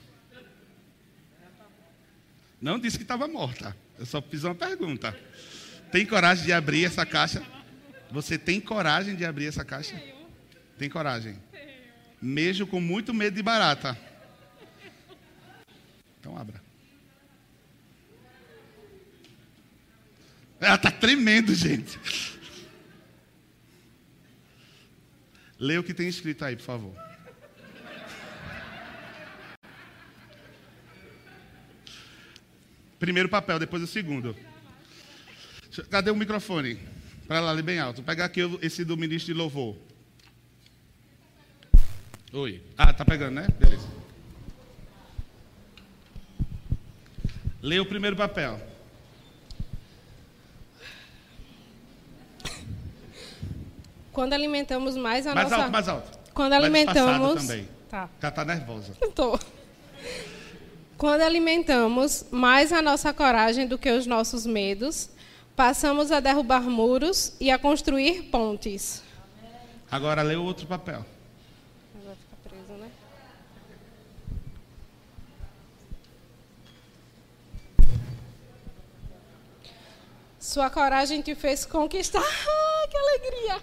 Não 2.60 2.78
disse 2.78 2.98
que 2.98 3.02
estava 3.02 3.26
morta. 3.26 3.74
Eu 3.98 4.04
só 4.06 4.20
fiz 4.20 4.44
uma 4.44 4.54
pergunta. 4.54 5.18
Tem 5.90 6.04
coragem 6.04 6.44
de 6.44 6.52
abrir 6.52 6.84
essa 6.84 7.06
caixa? 7.06 7.42
Você 8.10 8.38
tem 8.38 8.60
coragem 8.60 9.16
de 9.16 9.24
abrir 9.24 9.46
essa 9.46 9.64
caixa? 9.64 10.00
Tem 10.76 10.88
coragem? 10.88 11.36
Mesmo 12.20 12.66
com 12.66 12.80
muito 12.80 13.14
medo 13.14 13.34
de 13.34 13.42
barata. 13.42 13.98
Então 16.20 16.36
abra. 16.36 16.67
Ela 20.60 20.74
está 20.74 20.90
tremendo, 20.90 21.54
gente. 21.54 21.98
Lê 25.58 25.78
o 25.78 25.84
que 25.84 25.94
tem 25.94 26.08
escrito 26.08 26.44
aí, 26.44 26.56
por 26.56 26.62
favor. 26.62 26.94
Primeiro 32.98 33.28
papel, 33.28 33.58
depois 33.58 33.82
o 33.82 33.86
segundo. 33.86 34.36
Cadê 35.90 36.10
o 36.10 36.16
microfone? 36.16 36.78
Para 37.28 37.40
lá, 37.40 37.50
ali 37.50 37.62
bem 37.62 37.78
alto. 37.78 37.96
Vou 37.96 38.04
pegar 38.04 38.24
aqui 38.24 38.40
esse 38.60 38.84
do 38.84 38.96
ministro 38.96 39.32
de 39.32 39.38
louvor. 39.38 39.76
Oi. 42.32 42.62
Ah, 42.76 42.92
tá 42.92 43.04
pegando, 43.04 43.34
né? 43.34 43.46
Beleza. 43.58 43.86
Lê 47.62 47.78
o 47.78 47.86
primeiro 47.86 48.16
papel. 48.16 48.60
Quando 54.18 54.32
alimentamos 54.32 54.96
mais 54.96 55.28
a 55.28 55.32
mais 55.32 55.48
nossa... 55.48 55.62
alto, 55.62 55.72
mais 55.72 55.88
alto. 55.88 56.18
Quando 56.34 56.52
alimentamos... 56.52 57.46
também. 57.46 57.68
Tá. 57.88 58.08
Já 58.20 58.32
tá 58.32 58.44
nervosa. 58.44 58.92
Tô. 59.14 59.38
Quando 60.96 61.20
alimentamos 61.20 62.24
mais 62.28 62.72
a 62.72 62.82
nossa 62.82 63.12
coragem 63.12 63.68
do 63.68 63.78
que 63.78 63.88
os 63.88 64.08
nossos 64.08 64.44
medos, 64.44 65.08
passamos 65.54 66.10
a 66.10 66.18
derrubar 66.18 66.62
muros 66.62 67.36
e 67.38 67.48
a 67.48 67.60
construir 67.60 68.22
pontes. 68.24 69.04
Agora 69.88 70.20
lê 70.22 70.34
o 70.34 70.42
outro 70.42 70.66
papel. 70.66 71.06
Agora 71.94 72.16
fica 72.16 72.36
preso, 72.42 72.72
né? 72.72 72.90
Sua 80.48 80.70
coragem 80.70 81.20
te 81.20 81.34
fez 81.34 81.66
conquistar. 81.66 82.22
Ah, 82.80 82.88
que 82.88 82.96
alegria! 82.96 83.60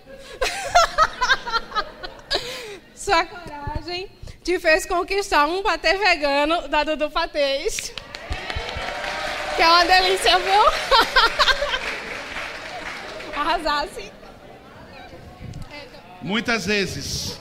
Sua 2.95 3.25
coragem 3.25 4.07
te 4.43 4.59
fez 4.59 4.85
conquistar 4.85 5.47
um 5.47 5.63
patê 5.63 5.97
vegano 5.97 6.67
da 6.67 6.83
Dudu 6.83 7.09
Patês. 7.09 7.91
Que 9.55 9.63
é 9.63 9.67
uma 9.67 9.83
delícia, 9.83 10.37
viu? 10.37 10.61
Arrasasse. 13.35 14.11
Muitas 16.21 16.67
vezes, 16.67 17.39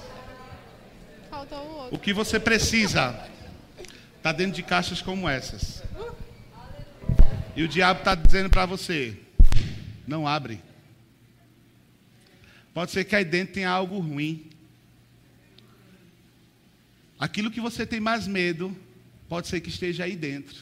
Faltou 1.29 1.59
o 1.59 1.77
outro. 1.81 1.97
o 1.97 1.99
que 1.99 2.15
você 2.15 2.41
precisa 2.41 3.15
está 4.17 4.33
dentro 4.33 4.55
de 4.55 4.63
caixas 4.63 5.03
como 5.03 5.29
essas. 5.29 5.83
E 7.55 7.63
o 7.63 7.69
diabo 7.69 7.99
está 7.99 8.15
dizendo 8.15 8.49
para 8.49 8.65
você: 8.65 9.24
não 10.07 10.27
abre. 10.27 10.61
Pode 12.73 12.91
ser 12.91 13.05
que 13.05 13.15
aí 13.15 13.25
dentro 13.25 13.55
tenha 13.55 13.71
algo 13.71 13.99
ruim. 13.99 14.51
aquilo 17.19 17.51
que 17.51 17.61
você 17.61 17.87
tem 17.87 18.01
mais 18.01 18.27
medo, 18.27 18.77
pode 19.29 19.49
ser 19.49 19.61
que 19.61 19.69
esteja 19.69 20.05
aí 20.05 20.17
dentro. 20.17 20.57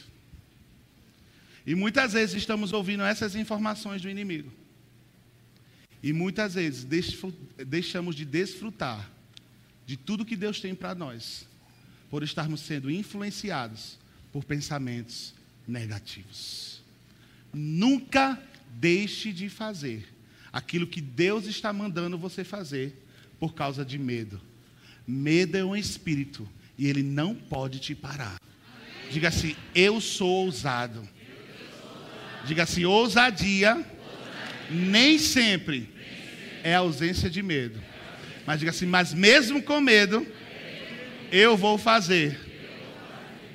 E 1.65 1.75
muitas 1.75 2.13
vezes 2.13 2.35
estamos 2.35 2.71
ouvindo 2.71 3.03
essas 3.03 3.35
informações 3.35 4.01
do 4.01 4.09
inimigo. 4.09 4.51
E 6.01 6.13
muitas 6.13 6.53
vezes 6.53 6.85
deixamos 7.65 8.15
de 8.15 8.25
desfrutar 8.25 9.09
de 9.85 9.97
tudo 9.97 10.25
que 10.25 10.35
Deus 10.35 10.59
tem 10.59 10.75
para 10.75 10.93
nós, 10.93 11.47
por 12.09 12.23
estarmos 12.23 12.61
sendo 12.61 12.91
influenciados 12.91 13.97
por 14.31 14.43
pensamentos 14.43 15.33
negativos. 15.67 16.81
Nunca 17.53 18.41
deixe 18.79 19.31
de 19.31 19.49
fazer 19.49 20.05
aquilo 20.51 20.85
que 20.85 21.01
Deus 21.01 21.45
está 21.45 21.73
mandando 21.73 22.17
você 22.17 22.43
fazer 22.43 23.05
por 23.39 23.53
causa 23.53 23.83
de 23.83 23.97
medo. 23.97 24.39
Medo 25.07 25.57
é 25.57 25.65
um 25.65 25.75
espírito 25.75 26.47
e 26.77 26.87
ele 26.87 27.03
não 27.03 27.33
pode 27.33 27.79
te 27.79 27.95
parar. 27.95 28.37
Diga 29.11 29.29
assim: 29.29 29.55
Eu 29.73 29.99
sou 29.99 30.45
ousado. 30.45 31.07
Diga 32.45 32.63
assim: 32.63 32.85
ousadia 32.85 33.85
nem 34.69 35.17
sempre 35.17 35.89
é 36.63 36.75
ausência 36.75 37.29
de 37.29 37.41
medo. 37.41 37.81
Mas 38.45 38.59
diga 38.59 38.71
assim: 38.71 38.85
Mas 38.85 39.13
mesmo 39.13 39.61
com 39.61 39.81
medo, 39.81 40.25
eu 41.31 41.57
vou 41.57 41.77
fazer. 41.77 42.39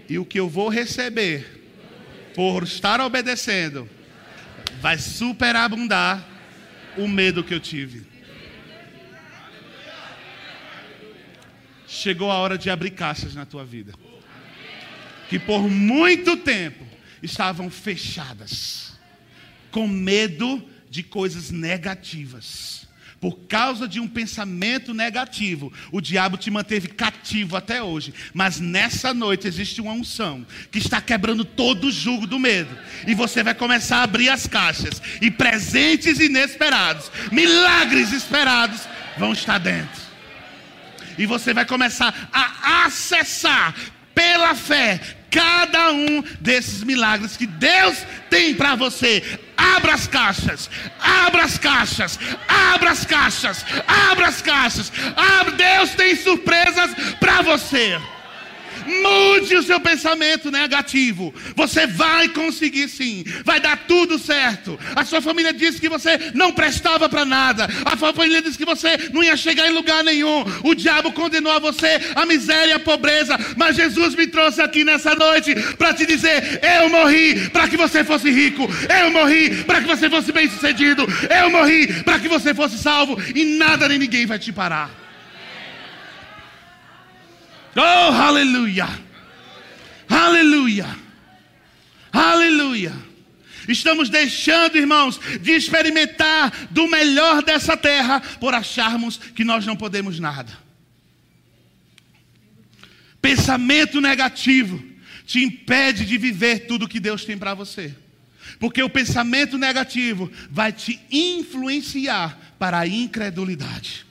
E 0.08 0.18
o 0.18 0.24
que 0.24 0.40
eu 0.40 0.48
vou 0.48 0.68
receber 0.68 1.58
por 2.34 2.62
estar 2.62 3.00
obedecendo 3.00 3.88
vai 4.80 4.98
superabundar 4.98 6.26
o 6.96 7.06
medo 7.06 7.44
que 7.44 7.54
eu 7.54 7.60
tive. 7.60 8.06
Chegou 11.86 12.30
a 12.30 12.38
hora 12.38 12.58
de 12.58 12.70
abrir 12.70 12.90
caixas 12.90 13.34
na 13.34 13.46
tua 13.46 13.64
vida. 13.64 13.92
Que 15.28 15.38
por 15.38 15.68
muito 15.68 16.36
tempo 16.38 16.86
estavam 17.22 17.70
fechadas, 17.70 18.98
com 19.70 19.86
medo 19.86 20.66
de 20.88 21.02
coisas 21.02 21.50
negativas. 21.50 22.87
Por 23.20 23.36
causa 23.48 23.88
de 23.88 23.98
um 23.98 24.06
pensamento 24.06 24.94
negativo, 24.94 25.72
o 25.90 26.00
diabo 26.00 26.36
te 26.36 26.50
manteve 26.50 26.86
cativo 26.86 27.56
até 27.56 27.82
hoje. 27.82 28.14
Mas 28.32 28.60
nessa 28.60 29.12
noite 29.12 29.48
existe 29.48 29.80
uma 29.80 29.92
unção 29.92 30.46
que 30.70 30.78
está 30.78 31.00
quebrando 31.00 31.44
todo 31.44 31.88
o 31.88 31.92
jugo 31.92 32.26
do 32.28 32.38
medo. 32.38 32.70
E 33.06 33.14
você 33.14 33.42
vai 33.42 33.54
começar 33.54 33.98
a 33.98 34.02
abrir 34.04 34.28
as 34.28 34.46
caixas. 34.46 35.02
E 35.20 35.30
presentes 35.32 36.20
inesperados, 36.20 37.10
milagres 37.32 38.12
esperados, 38.12 38.82
vão 39.18 39.32
estar 39.32 39.58
dentro. 39.58 40.00
E 41.18 41.26
você 41.26 41.52
vai 41.52 41.66
começar 41.66 42.28
a 42.32 42.84
acessar 42.84 43.74
pela 44.14 44.54
fé 44.54 45.00
cada 45.28 45.92
um 45.92 46.22
desses 46.40 46.84
milagres 46.84 47.36
que 47.36 47.46
Deus 47.46 47.98
tem 48.30 48.54
para 48.54 48.76
você. 48.76 49.22
Abra 49.78 49.94
as 49.94 50.08
caixas, 50.08 50.68
abra 50.98 51.44
as 51.44 51.56
caixas, 51.56 52.18
abra 52.48 52.90
as 52.90 53.04
caixas, 53.06 53.64
abra 53.86 54.26
as 54.26 54.42
caixas. 54.42 54.92
Abra, 55.16 55.52
Deus 55.52 55.90
tem 55.90 56.16
surpresas 56.16 56.90
para 57.20 57.42
você. 57.42 57.96
Mude 58.88 59.56
o 59.56 59.62
seu 59.62 59.80
pensamento 59.80 60.50
negativo. 60.50 61.34
Você 61.54 61.86
vai 61.86 62.28
conseguir 62.28 62.88
sim. 62.88 63.24
Vai 63.44 63.60
dar 63.60 63.76
tudo 63.86 64.18
certo. 64.18 64.78
A 64.96 65.04
sua 65.04 65.20
família 65.20 65.52
disse 65.52 65.80
que 65.80 65.88
você 65.88 66.32
não 66.34 66.52
prestava 66.52 67.08
para 67.08 67.24
nada. 67.24 67.68
A 67.84 67.96
sua 67.96 68.12
família 68.12 68.42
disse 68.42 68.58
que 68.58 68.64
você 68.64 69.10
não 69.12 69.22
ia 69.22 69.36
chegar 69.36 69.68
em 69.68 69.72
lugar 69.72 70.02
nenhum. 70.02 70.44
O 70.64 70.74
diabo 70.74 71.12
condenou 71.12 71.52
a 71.52 71.58
você 71.58 72.00
a 72.14 72.24
miséria 72.24 72.72
e 72.72 72.74
a 72.74 72.80
pobreza. 72.80 73.38
Mas 73.56 73.76
Jesus 73.76 74.14
me 74.14 74.26
trouxe 74.26 74.60
aqui 74.60 74.84
nessa 74.84 75.14
noite 75.14 75.54
para 75.76 75.92
te 75.92 76.06
dizer: 76.06 76.60
Eu 76.62 76.88
morri 76.88 77.48
para 77.50 77.68
que 77.68 77.76
você 77.76 78.02
fosse 78.02 78.30
rico. 78.30 78.68
Eu 78.88 79.10
morri 79.10 79.64
para 79.64 79.80
que 79.80 79.86
você 79.86 80.08
fosse 80.08 80.32
bem 80.32 80.48
sucedido. 80.48 81.06
Eu 81.28 81.50
morri 81.50 82.02
para 82.02 82.18
que 82.18 82.28
você 82.28 82.54
fosse 82.54 82.78
salvo. 82.78 83.18
E 83.34 83.44
nada 83.44 83.88
nem 83.88 83.98
ninguém 83.98 84.26
vai 84.26 84.38
te 84.38 84.52
parar. 84.52 85.07
Oh, 87.76 87.80
aleluia! 87.80 88.88
Aleluia! 90.08 90.86
Aleluia! 92.12 92.92
Estamos 93.68 94.08
deixando, 94.08 94.78
irmãos, 94.78 95.20
de 95.40 95.52
experimentar 95.52 96.68
do 96.70 96.88
melhor 96.88 97.42
dessa 97.42 97.76
terra 97.76 98.20
por 98.40 98.54
acharmos 98.54 99.18
que 99.18 99.44
nós 99.44 99.66
não 99.66 99.76
podemos 99.76 100.18
nada. 100.18 100.50
Pensamento 103.20 104.00
negativo 104.00 104.82
te 105.26 105.44
impede 105.44 106.06
de 106.06 106.16
viver 106.16 106.60
tudo 106.60 106.88
que 106.88 106.98
Deus 106.98 107.26
tem 107.26 107.36
para 107.36 107.52
você. 107.52 107.94
Porque 108.58 108.82
o 108.82 108.88
pensamento 108.88 109.58
negativo 109.58 110.32
vai 110.50 110.72
te 110.72 110.98
influenciar 111.10 112.56
para 112.58 112.78
a 112.78 112.86
incredulidade. 112.86 114.07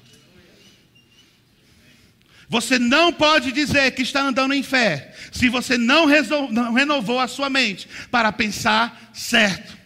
Você 2.49 2.79
não 2.79 3.11
pode 3.11 3.51
dizer 3.51 3.91
que 3.91 4.01
está 4.01 4.21
andando 4.21 4.53
em 4.53 4.63
fé 4.63 5.13
se 5.31 5.49
você 5.49 5.77
não, 5.77 6.07
não 6.49 6.73
renovou 6.73 7.19
a 7.19 7.27
sua 7.27 7.49
mente 7.49 7.87
para 8.09 8.31
pensar 8.31 9.11
certo. 9.13 9.77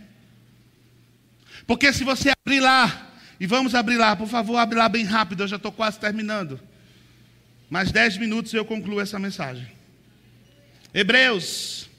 Porque 1.66 1.92
se 1.92 2.04
você 2.04 2.32
abrir 2.46 2.60
lá, 2.60 3.10
e 3.40 3.48
vamos 3.48 3.74
abrir 3.74 3.98
lá, 3.98 4.16
por 4.16 4.28
favor, 4.28 4.58
abre 4.58 4.78
lá 4.78 4.88
bem 4.88 5.04
rápido, 5.04 5.44
eu 5.44 5.48
já 5.48 5.56
estou 5.56 5.72
quase 5.72 6.00
terminando. 6.00 6.60
Mais 7.70 7.92
dez 7.92 8.18
minutos 8.18 8.54
eu 8.54 8.64
concluo 8.64 9.02
essa 9.02 9.18
mensagem. 9.18 9.68
Hebreus. 10.94 11.90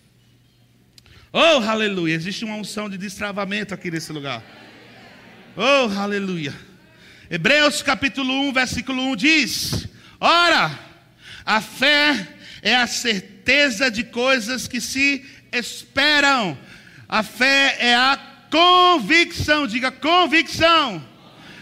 Oh, 1.32 1.62
aleluia. 1.66 2.14
Existe 2.14 2.44
uma 2.44 2.56
unção 2.56 2.88
de 2.88 2.98
destravamento 2.98 3.72
aqui 3.72 3.90
nesse 3.90 4.12
lugar. 4.12 4.44
Oh, 5.56 5.98
aleluia. 5.98 6.54
Hebreus 7.30 7.82
capítulo 7.82 8.32
1, 8.48 8.52
versículo 8.52 9.02
1 9.02 9.16
diz: 9.16 9.88
Ora, 10.24 10.78
a 11.44 11.60
fé 11.60 12.28
é 12.62 12.76
a 12.76 12.86
certeza 12.86 13.90
de 13.90 14.04
coisas 14.04 14.68
que 14.68 14.80
se 14.80 15.26
esperam. 15.50 16.56
A 17.08 17.24
fé 17.24 17.76
é 17.80 17.96
a 17.96 18.16
convicção. 18.48 19.66
Diga 19.66 19.90
convicção. 19.90 21.04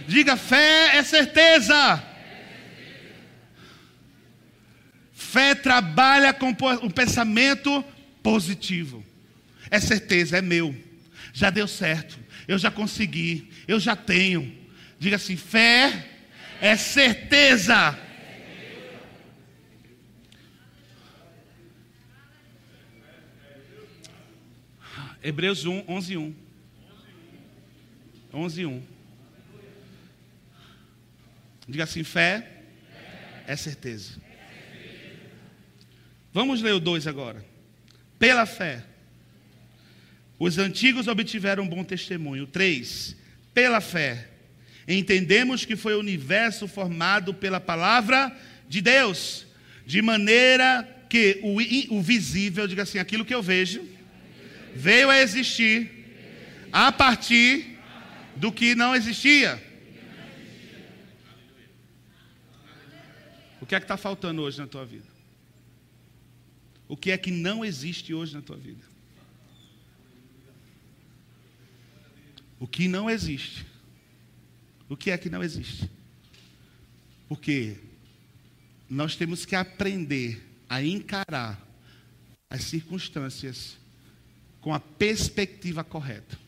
Diga 0.07 0.37
fé 0.37 0.99
é 0.99 1.03
certeza. 1.03 2.05
Fé 5.14 5.55
trabalha 5.55 6.35
com 6.35 6.55
um 6.83 6.90
pensamento 6.90 7.83
positivo. 8.23 9.03
É 9.70 9.81
certeza, 9.81 10.37
é 10.37 10.42
meu. 10.42 10.77
Já 11.33 11.49
deu 11.49 11.66
certo. 11.66 12.18
Eu 12.46 12.59
já 12.59 12.70
consegui. 12.70 13.51
Eu 13.66 13.81
já 13.81 13.96
tenho. 13.96 14.55
Diga 14.99 15.16
assim: 15.16 15.38
fé 15.38 16.05
é 16.61 16.77
certeza. 16.77 18.10
Hebreus 25.22 25.66
1, 25.66 25.85
11, 25.87 26.16
1. 26.16 26.35
11, 28.33 28.66
1. 28.66 28.83
Diga 31.68 31.85
assim: 31.85 32.02
fé 32.02 32.46
é 33.46 33.54
certeza. 33.54 34.14
Vamos 36.33 36.62
ler 36.62 36.72
o 36.72 36.80
2 36.80 37.06
agora. 37.06 37.44
Pela 38.18 38.46
fé, 38.46 38.83
os 40.38 40.56
antigos 40.59 41.06
obtiveram 41.06 41.68
bom 41.68 41.85
testemunho. 41.85 42.46
3. 42.46 43.16
Pela 43.52 43.80
fé, 43.80 44.28
entendemos 44.88 45.66
que 45.66 45.76
foi 45.76 45.94
o 45.94 46.00
universo 46.00 46.66
formado 46.66 47.35
pela 47.35 47.61
palavra 47.61 48.35
de 48.68 48.80
Deus, 48.80 49.46
de 49.85 50.00
maneira 50.00 50.88
que 51.11 51.40
o, 51.42 51.56
o 51.96 52.00
visível, 52.00 52.66
diga 52.68 52.85
assim, 52.85 52.98
aquilo 52.98 53.24
que 53.24 53.35
eu 53.35 53.42
vejo 53.42 53.89
veio 54.74 55.11
a 55.11 55.18
existir 55.18 55.90
a 56.72 56.90
partir 56.92 57.78
do 58.37 58.52
que 58.52 58.74
não 58.74 58.94
existia. 58.94 59.62
O 63.61 63.66
que 63.66 63.74
é 63.74 63.78
que 63.80 63.85
está 63.85 63.96
faltando 63.96 64.42
hoje 64.42 64.59
na 64.59 64.66
tua 64.66 64.85
vida? 64.85 65.06
O 66.88 66.96
que 66.96 67.11
é 67.11 67.18
que 67.18 67.30
não 67.30 67.64
existe 67.64 68.12
hoje 68.12 68.35
na 68.35 68.42
tua 68.42 68.56
vida? 68.56 68.85
O 72.59 72.66
que 72.66 72.88
não 72.88 73.09
existe? 73.09 73.64
O 74.88 74.96
que 74.96 75.11
é 75.11 75.16
que 75.16 75.30
não 75.30 75.42
existe? 75.42 75.88
Porque 77.28 77.76
nós 78.88 79.14
temos 79.14 79.46
que 79.46 79.54
aprender 79.54 80.44
a 80.68 80.83
encarar 80.83 81.64
as 82.50 82.64
circunstâncias 82.64 83.80
com 84.61 84.75
a 84.75 84.81
perspectiva 84.81 85.83
correta. 85.83 86.38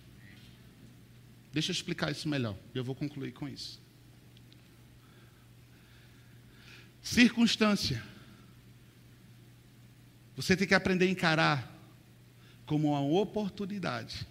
Deixa 1.52 1.70
eu 1.70 1.74
explicar 1.74 2.10
isso 2.10 2.28
melhor. 2.28 2.56
Eu 2.74 2.84
vou 2.84 2.94
concluir 2.94 3.32
com 3.32 3.48
isso. 3.48 3.80
Circunstância 7.02 8.02
Você 10.36 10.56
tem 10.56 10.66
que 10.66 10.74
aprender 10.74 11.06
a 11.06 11.10
encarar 11.10 11.72
como 12.64 12.88
uma 12.88 13.00
oportunidade 13.02 14.26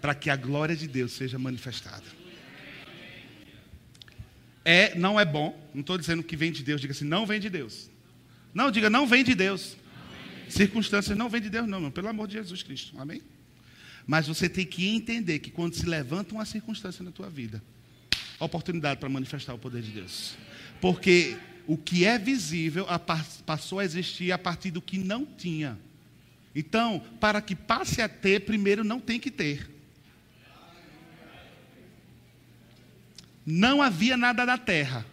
para 0.00 0.14
que 0.14 0.30
a 0.30 0.36
glória 0.36 0.76
de 0.76 0.86
Deus 0.86 1.12
seja 1.12 1.38
manifestada. 1.38 2.04
É, 4.64 4.94
não 4.94 5.18
é 5.18 5.24
bom, 5.24 5.58
não 5.74 5.80
estou 5.80 5.98
dizendo 5.98 6.22
que 6.22 6.36
vem 6.36 6.52
de 6.52 6.62
Deus, 6.62 6.80
diga 6.80 6.92
assim, 6.92 7.04
não 7.04 7.26
vem 7.26 7.40
de 7.40 7.50
Deus. 7.50 7.90
Não, 8.52 8.70
diga, 8.70 8.88
não 8.88 9.06
vem 9.06 9.24
de 9.24 9.34
Deus. 9.34 9.76
Circunstâncias 10.48 11.16
não 11.16 11.28
vem 11.28 11.40
de 11.40 11.50
Deus, 11.50 11.66
não, 11.66 11.80
não, 11.80 11.90
pelo 11.90 12.08
amor 12.08 12.28
de 12.28 12.34
Jesus 12.34 12.62
Cristo. 12.62 12.94
Amém? 12.98 13.22
Mas 14.06 14.26
você 14.26 14.48
tem 14.48 14.66
que 14.66 14.86
entender 14.88 15.38
que 15.38 15.50
quando 15.50 15.74
se 15.74 15.86
levanta 15.86 16.34
uma 16.34 16.44
circunstância 16.44 17.02
na 17.02 17.10
tua 17.10 17.30
vida, 17.30 17.62
oportunidade 18.38 19.00
para 19.00 19.08
manifestar 19.08 19.54
o 19.54 19.58
poder 19.58 19.82
de 19.82 19.90
Deus. 19.90 20.36
Porque 20.80 21.36
o 21.66 21.76
que 21.76 22.04
é 22.04 22.18
visível 22.18 22.86
passou 23.46 23.78
a 23.78 23.84
existir 23.84 24.32
a 24.32 24.38
partir 24.38 24.70
do 24.70 24.82
que 24.82 24.98
não 24.98 25.24
tinha. 25.24 25.78
Então, 26.54 27.02
para 27.18 27.40
que 27.40 27.54
passe 27.54 28.02
a 28.02 28.08
ter, 28.08 28.40
primeiro 28.40 28.84
não 28.84 29.00
tem 29.00 29.18
que 29.18 29.30
ter. 29.30 29.70
Não 33.44 33.82
havia 33.82 34.16
nada 34.16 34.46
na 34.46 34.56
terra. 34.56 35.06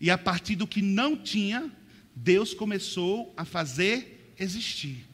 E 0.00 0.10
a 0.10 0.18
partir 0.18 0.56
do 0.56 0.66
que 0.66 0.82
não 0.82 1.16
tinha, 1.16 1.70
Deus 2.14 2.54
começou 2.54 3.32
a 3.36 3.44
fazer 3.44 4.15
existir. 4.38 5.06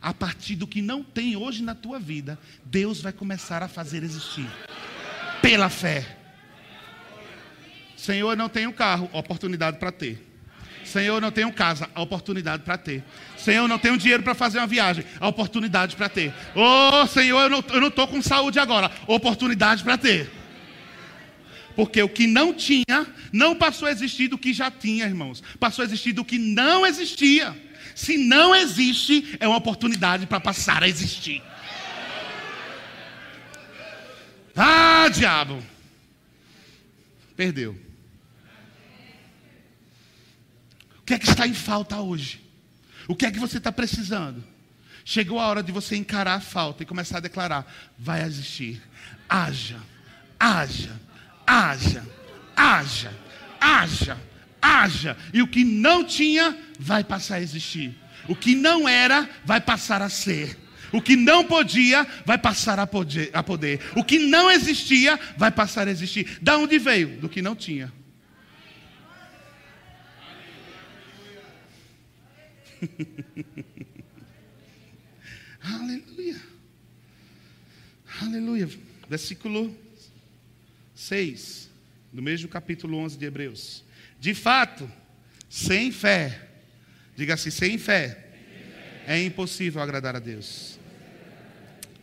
A 0.00 0.12
partir 0.12 0.56
do 0.56 0.66
que 0.66 0.82
não 0.82 1.02
tem 1.02 1.36
hoje 1.36 1.62
na 1.62 1.74
tua 1.74 1.98
vida, 1.98 2.38
Deus 2.64 3.00
vai 3.00 3.12
começar 3.12 3.62
a 3.62 3.68
fazer 3.68 4.02
existir. 4.02 4.48
Pela 5.40 5.68
fé. 5.68 6.16
Senhor, 7.96 8.30
eu 8.30 8.36
não 8.36 8.48
tenho 8.48 8.72
carro, 8.72 9.08
oportunidade 9.12 9.78
para 9.78 9.90
ter. 9.90 10.22
Senhor, 10.84 11.16
eu 11.16 11.20
não 11.20 11.32
tenho 11.32 11.52
casa, 11.52 11.90
oportunidade 11.96 12.62
para 12.62 12.78
ter. 12.78 13.02
Senhor, 13.36 13.64
eu 13.64 13.68
não 13.68 13.78
tenho 13.78 13.98
dinheiro 13.98 14.22
para 14.22 14.34
fazer 14.34 14.58
uma 14.58 14.66
viagem, 14.66 15.04
oportunidade 15.20 15.96
para 15.96 16.08
ter. 16.08 16.32
Oh, 16.54 17.06
Senhor, 17.08 17.40
eu 17.42 17.80
não 17.80 17.88
estou 17.88 18.06
com 18.06 18.22
saúde 18.22 18.58
agora, 18.58 18.90
oportunidade 19.06 19.82
para 19.82 19.98
ter. 19.98 20.30
Porque 21.74 22.00
o 22.02 22.08
que 22.08 22.26
não 22.26 22.54
tinha, 22.54 23.06
não 23.32 23.56
passou 23.56 23.88
a 23.88 23.90
existir 23.90 24.28
do 24.28 24.38
que 24.38 24.52
já 24.52 24.70
tinha, 24.70 25.04
irmãos. 25.04 25.42
Passou 25.58 25.82
a 25.82 25.86
existir 25.86 26.12
do 26.12 26.24
que 26.24 26.38
não 26.38 26.86
existia. 26.86 27.65
Se 27.96 28.18
não 28.18 28.54
existe, 28.54 29.38
é 29.40 29.48
uma 29.48 29.56
oportunidade 29.56 30.26
para 30.26 30.38
passar 30.38 30.82
a 30.82 30.88
existir. 30.88 31.42
Ah, 34.54 35.08
diabo! 35.08 35.62
Perdeu. 37.34 37.74
O 40.98 41.02
que 41.06 41.14
é 41.14 41.18
que 41.18 41.26
está 41.26 41.46
em 41.46 41.54
falta 41.54 41.98
hoje? 41.98 42.44
O 43.08 43.16
que 43.16 43.24
é 43.24 43.30
que 43.30 43.38
você 43.38 43.56
está 43.56 43.72
precisando? 43.72 44.44
Chegou 45.02 45.40
a 45.40 45.46
hora 45.46 45.62
de 45.62 45.72
você 45.72 45.96
encarar 45.96 46.34
a 46.34 46.40
falta 46.40 46.82
e 46.82 46.86
começar 46.86 47.16
a 47.16 47.20
declarar: 47.20 47.66
vai 47.98 48.22
existir. 48.24 48.82
Haja, 49.26 49.80
haja, 50.38 51.00
haja, 51.46 52.06
haja, 52.54 53.14
haja, 53.58 54.20
haja. 54.60 55.16
E 55.32 55.40
o 55.40 55.48
que 55.48 55.64
não 55.64 56.04
tinha 56.04 56.65
vai 56.78 57.04
passar 57.04 57.36
a 57.36 57.42
existir. 57.42 57.94
O 58.28 58.34
que 58.34 58.54
não 58.54 58.88
era 58.88 59.28
vai 59.44 59.60
passar 59.60 60.02
a 60.02 60.08
ser. 60.08 60.56
O 60.92 61.02
que 61.02 61.16
não 61.16 61.44
podia 61.44 62.06
vai 62.24 62.38
passar 62.38 62.78
a 62.78 62.86
poder, 62.86 63.30
a 63.32 63.42
poder. 63.42 63.80
O 63.96 64.04
que 64.04 64.18
não 64.18 64.50
existia 64.50 65.18
vai 65.36 65.50
passar 65.50 65.88
a 65.88 65.90
existir. 65.90 66.38
Da 66.40 66.56
onde 66.56 66.78
veio? 66.78 67.20
Do 67.20 67.28
que 67.28 67.42
não 67.42 67.56
tinha. 67.56 67.92
Aleluia. 75.60 76.40
Aleluia. 78.22 78.68
Versículo 79.08 79.76
6, 80.94 81.68
do 82.12 82.22
mesmo 82.22 82.48
capítulo 82.48 82.98
11 82.98 83.18
de 83.18 83.26
Hebreus. 83.26 83.84
De 84.18 84.34
fato, 84.34 84.90
sem 85.48 85.92
fé, 85.92 86.45
diga 87.16 87.34
assim: 87.34 87.50
sem 87.50 87.78
fé, 87.78 88.26
é 89.06 89.20
impossível 89.22 89.80
agradar 89.80 90.14
a 90.14 90.20
Deus. 90.20 90.78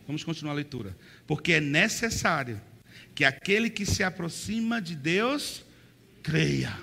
Vamos 0.05 0.23
continuar 0.23 0.53
a 0.53 0.55
leitura. 0.55 0.95
Porque 1.25 1.53
é 1.53 1.61
necessário 1.61 2.59
que 3.15 3.23
aquele 3.23 3.69
que 3.69 3.85
se 3.85 4.03
aproxima 4.03 4.81
de 4.81 4.95
Deus 4.95 5.63
creia. 6.21 6.77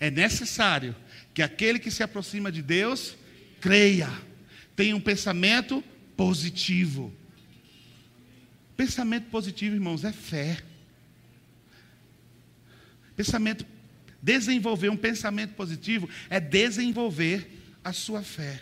É 0.00 0.10
necessário 0.10 0.94
que 1.34 1.42
aquele 1.42 1.78
que 1.78 1.90
se 1.90 2.02
aproxima 2.02 2.50
de 2.50 2.62
Deus 2.62 3.16
creia. 3.60 4.10
Tenha 4.76 4.94
um 4.94 5.00
pensamento 5.00 5.82
positivo. 6.16 7.12
Pensamento 8.76 9.28
positivo, 9.28 9.74
irmãos, 9.74 10.04
é 10.04 10.12
fé. 10.12 10.62
Pensamento, 13.16 13.66
desenvolver 14.22 14.88
um 14.90 14.96
pensamento 14.96 15.54
positivo 15.54 16.08
é 16.28 16.40
desenvolver 16.40 17.48
a 17.82 17.92
sua 17.92 18.22
fé. 18.22 18.60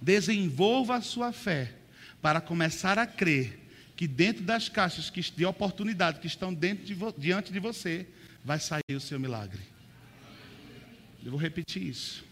Desenvolva 0.00 0.96
a 0.96 1.00
sua 1.00 1.32
fé 1.32 1.72
para 2.20 2.40
começar 2.40 2.98
a 2.98 3.06
crer 3.06 3.58
que 3.94 4.06
dentro 4.06 4.42
das 4.44 4.68
caixas 4.68 5.10
de 5.34 5.44
oportunidade 5.44 6.20
que 6.20 6.26
estão 6.26 6.52
de 6.84 6.96
diante 7.16 7.52
de 7.52 7.58
você 7.58 8.06
vai 8.44 8.60
sair 8.60 8.94
o 8.94 9.00
seu 9.00 9.18
milagre. 9.18 9.60
Eu 11.24 11.30
vou 11.30 11.40
repetir 11.40 11.82
isso. 11.82 12.24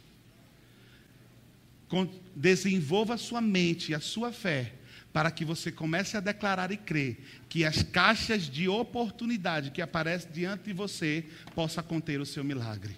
desenvolva 2.34 3.14
a 3.14 3.18
sua 3.18 3.40
mente 3.40 3.92
e 3.92 3.94
a 3.94 4.00
sua 4.00 4.32
fé 4.32 4.72
para 5.14 5.30
que 5.30 5.44
você 5.44 5.70
comece 5.70 6.16
a 6.16 6.20
declarar 6.20 6.72
e 6.72 6.76
crer 6.76 7.24
que 7.48 7.64
as 7.64 7.84
caixas 7.84 8.50
de 8.50 8.68
oportunidade 8.68 9.70
que 9.70 9.80
aparecem 9.80 10.28
diante 10.32 10.64
de 10.64 10.72
você 10.72 11.24
possa 11.54 11.80
conter 11.84 12.20
o 12.20 12.26
seu 12.26 12.42
milagre. 12.42 12.96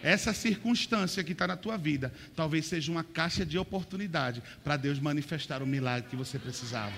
Essa 0.00 0.32
circunstância 0.32 1.24
que 1.24 1.32
está 1.32 1.48
na 1.48 1.56
tua 1.56 1.76
vida 1.76 2.14
talvez 2.36 2.66
seja 2.66 2.92
uma 2.92 3.02
caixa 3.02 3.44
de 3.44 3.58
oportunidade 3.58 4.40
para 4.62 4.76
Deus 4.76 5.00
manifestar 5.00 5.60
o 5.60 5.66
milagre 5.66 6.08
que 6.08 6.14
você 6.14 6.38
precisava. 6.38 6.94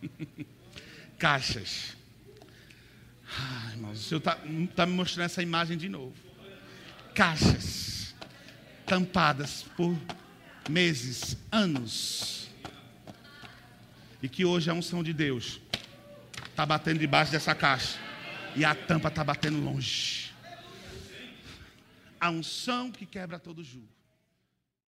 Caixas. 1.18 1.96
Ai, 3.36 3.72
irmãos, 3.72 3.98
o 3.98 4.02
Senhor 4.02 4.18
está 4.18 4.38
tá 4.76 4.86
me 4.86 4.92
mostrando 4.92 5.26
essa 5.26 5.42
imagem 5.42 5.76
de 5.76 5.88
novo. 5.88 6.14
Caixas 7.16 8.14
tampadas 8.86 9.64
por 9.76 9.98
meses, 10.68 11.36
anos. 11.50 12.48
E 14.22 14.28
que 14.28 14.44
hoje 14.44 14.70
a 14.70 14.74
unção 14.74 15.02
de 15.02 15.12
Deus 15.12 15.60
está 16.50 16.66
batendo 16.66 16.98
debaixo 16.98 17.32
dessa 17.32 17.54
caixa. 17.54 17.98
E 18.56 18.64
a 18.64 18.74
tampa 18.74 19.08
está 19.08 19.22
batendo 19.22 19.60
longe. 19.60 20.32
A 22.20 22.30
unção 22.30 22.90
que 22.90 23.06
quebra 23.06 23.38
todo 23.38 23.62
jugo. 23.62 23.97